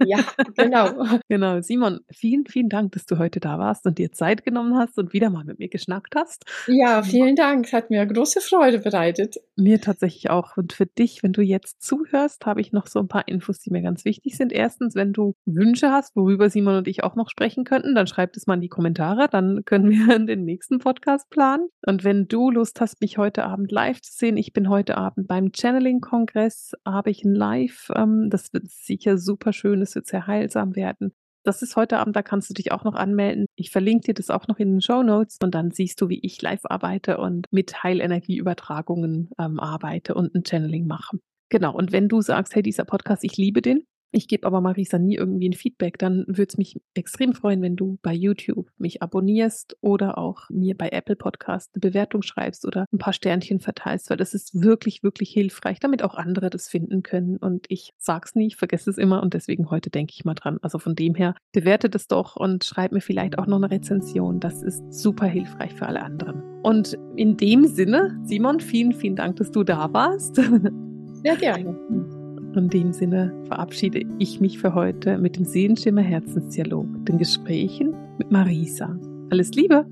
Ja, 0.02 0.18
genau. 0.56 1.04
genau. 1.28 1.60
Simon, 1.60 2.00
vielen, 2.10 2.46
vielen 2.46 2.70
Dank, 2.70 2.92
dass 2.92 3.04
du 3.04 3.18
heute 3.18 3.40
da 3.40 3.58
warst 3.58 3.84
und 3.86 3.98
dir 3.98 4.10
Zeit 4.10 4.42
genommen 4.42 4.76
hast 4.76 4.98
und 4.98 5.12
wieder 5.12 5.28
mal 5.28 5.44
mit 5.44 5.58
mir 5.58 5.68
geschnackt 5.68 6.14
hast. 6.16 6.44
Ja, 6.66 7.02
vielen 7.02 7.36
Dank. 7.36 7.72
Hat 7.74 7.90
mir 7.90 8.04
große 8.06 8.40
Freude 8.40 8.78
bereitet. 8.78 9.36
Mir 9.56 9.82
tatsächlich 9.82 10.30
auch. 10.30 10.56
Und 10.56 10.72
für 10.72 10.86
dich, 10.86 11.22
wenn 11.22 11.34
du 11.34 11.42
jetzt 11.42 11.82
zuhörst, 11.82 12.46
habe 12.46 12.62
ich 12.62 12.72
noch 12.72 12.86
so 12.86 13.00
ein 13.00 13.08
paar 13.08 13.28
Infos, 13.28 13.58
die 13.58 13.70
mir 13.70 13.82
ganz 13.82 14.06
wichtig 14.06 14.36
sind. 14.36 14.50
Erstens, 14.50 14.94
wenn 14.94 15.12
du 15.12 15.34
Wünsche 15.44 15.90
hast, 15.90 16.16
worüber 16.16 16.48
Simon 16.48 16.76
und 16.76 16.88
ich 16.88 17.04
auch 17.04 17.16
noch 17.16 17.28
sprechen 17.28 17.64
könnten, 17.64 17.94
dann 17.94 18.06
schreib 18.06 18.34
es 18.34 18.46
mal 18.46 18.54
in 18.54 18.62
die 18.62 18.68
Kommentare. 18.68 19.28
Dann 19.30 19.62
können 19.66 19.90
wir 19.90 20.18
den 20.26 20.44
nächsten 20.44 20.78
Podcast 20.78 21.28
planen. 21.28 21.68
Und 21.84 22.02
wenn 22.02 22.28
du 22.28 22.50
Lust 22.50 22.80
hast, 22.80 23.02
mich 23.02 23.18
heute 23.18 23.44
Abend 23.44 23.70
live 23.70 24.00
zu 24.00 24.12
sehen, 24.12 24.38
ich 24.38 24.54
bin 24.54 24.70
heute 24.70 24.96
Abend 24.96 25.28
beim 25.28 25.52
Channeling-Kongress, 25.52 26.72
habe 26.86 27.10
ich 27.10 27.24
ein 27.24 27.34
live. 27.44 27.90
Ähm, 27.94 28.30
das 28.30 28.52
wird 28.52 28.70
sicher 28.70 29.18
super 29.18 29.52
schön, 29.52 29.82
es 29.82 29.94
wird 29.94 30.06
sehr 30.06 30.26
heilsam 30.26 30.76
werden. 30.76 31.12
Das 31.44 31.60
ist 31.60 31.76
heute 31.76 31.98
Abend, 31.98 32.16
da 32.16 32.22
kannst 32.22 32.48
du 32.48 32.54
dich 32.54 32.72
auch 32.72 32.84
noch 32.84 32.94
anmelden. 32.94 33.44
Ich 33.56 33.70
verlinke 33.70 34.06
dir 34.06 34.14
das 34.14 34.30
auch 34.30 34.48
noch 34.48 34.58
in 34.58 34.72
den 34.72 34.80
Show 34.80 35.02
Notes 35.02 35.36
und 35.42 35.54
dann 35.54 35.72
siehst 35.72 36.00
du, 36.00 36.08
wie 36.08 36.20
ich 36.20 36.40
live 36.40 36.64
arbeite 36.64 37.18
und 37.18 37.46
mit 37.50 37.82
Heilenergieübertragungen 37.82 39.30
ähm, 39.38 39.60
arbeite 39.60 40.14
und 40.14 40.34
ein 40.34 40.44
Channeling 40.46 40.86
mache. 40.86 41.18
Genau, 41.50 41.76
und 41.76 41.92
wenn 41.92 42.08
du 42.08 42.22
sagst, 42.22 42.54
hey, 42.54 42.62
dieser 42.62 42.86
Podcast, 42.86 43.24
ich 43.24 43.36
liebe 43.36 43.60
den, 43.60 43.84
ich 44.14 44.28
gebe 44.28 44.46
aber 44.46 44.60
Marisa 44.60 44.98
nie 44.98 45.16
irgendwie 45.16 45.48
ein 45.48 45.54
Feedback. 45.54 45.98
Dann 45.98 46.24
würde 46.26 46.48
es 46.48 46.56
mich 46.56 46.80
extrem 46.94 47.34
freuen, 47.34 47.62
wenn 47.62 47.74
du 47.74 47.98
bei 48.02 48.14
YouTube 48.14 48.70
mich 48.78 49.02
abonnierst 49.02 49.76
oder 49.80 50.18
auch 50.18 50.48
mir 50.50 50.76
bei 50.76 50.90
Apple 50.90 51.16
Podcast 51.16 51.72
eine 51.74 51.80
Bewertung 51.80 52.22
schreibst 52.22 52.64
oder 52.64 52.86
ein 52.92 52.98
paar 52.98 53.12
Sternchen 53.12 53.58
verteilst, 53.58 54.10
weil 54.10 54.16
das 54.16 54.32
ist 54.32 54.62
wirklich, 54.62 55.02
wirklich 55.02 55.30
hilfreich, 55.30 55.80
damit 55.80 56.02
auch 56.02 56.14
andere 56.14 56.48
das 56.48 56.68
finden 56.68 57.02
können. 57.02 57.36
Und 57.38 57.66
ich 57.68 57.92
sag's 57.98 58.36
nie, 58.36 58.46
ich 58.46 58.56
vergesse 58.56 58.88
es 58.90 58.98
immer 58.98 59.22
und 59.22 59.34
deswegen 59.34 59.70
heute 59.70 59.90
denke 59.90 60.12
ich 60.14 60.24
mal 60.24 60.34
dran. 60.34 60.58
Also 60.62 60.78
von 60.78 60.94
dem 60.94 61.16
her, 61.16 61.34
bewerte 61.52 61.90
das 61.90 62.06
doch 62.06 62.36
und 62.36 62.64
schreib 62.64 62.92
mir 62.92 63.00
vielleicht 63.00 63.38
auch 63.38 63.46
noch 63.46 63.56
eine 63.56 63.70
Rezension. 63.70 64.38
Das 64.38 64.62
ist 64.62 64.80
super 64.92 65.26
hilfreich 65.26 65.74
für 65.74 65.86
alle 65.86 66.02
anderen. 66.02 66.42
Und 66.62 66.96
in 67.16 67.36
dem 67.36 67.66
Sinne, 67.66 68.16
Simon, 68.22 68.60
vielen, 68.60 68.92
vielen 68.92 69.16
Dank, 69.16 69.36
dass 69.36 69.50
du 69.50 69.64
da 69.64 69.92
warst. 69.92 70.36
Sehr 70.36 71.36
gerne. 71.36 71.76
In 72.56 72.68
dem 72.68 72.92
Sinne 72.92 73.32
verabschiede 73.46 74.02
ich 74.18 74.40
mich 74.40 74.58
für 74.58 74.74
heute 74.74 75.18
mit 75.18 75.36
dem 75.36 75.44
Sehenschimmer 75.44 76.02
Herzensdialog, 76.02 76.86
den 77.04 77.18
Gesprächen 77.18 77.94
mit 78.18 78.30
Marisa. 78.30 78.96
Alles 79.30 79.50
Liebe! 79.54 79.84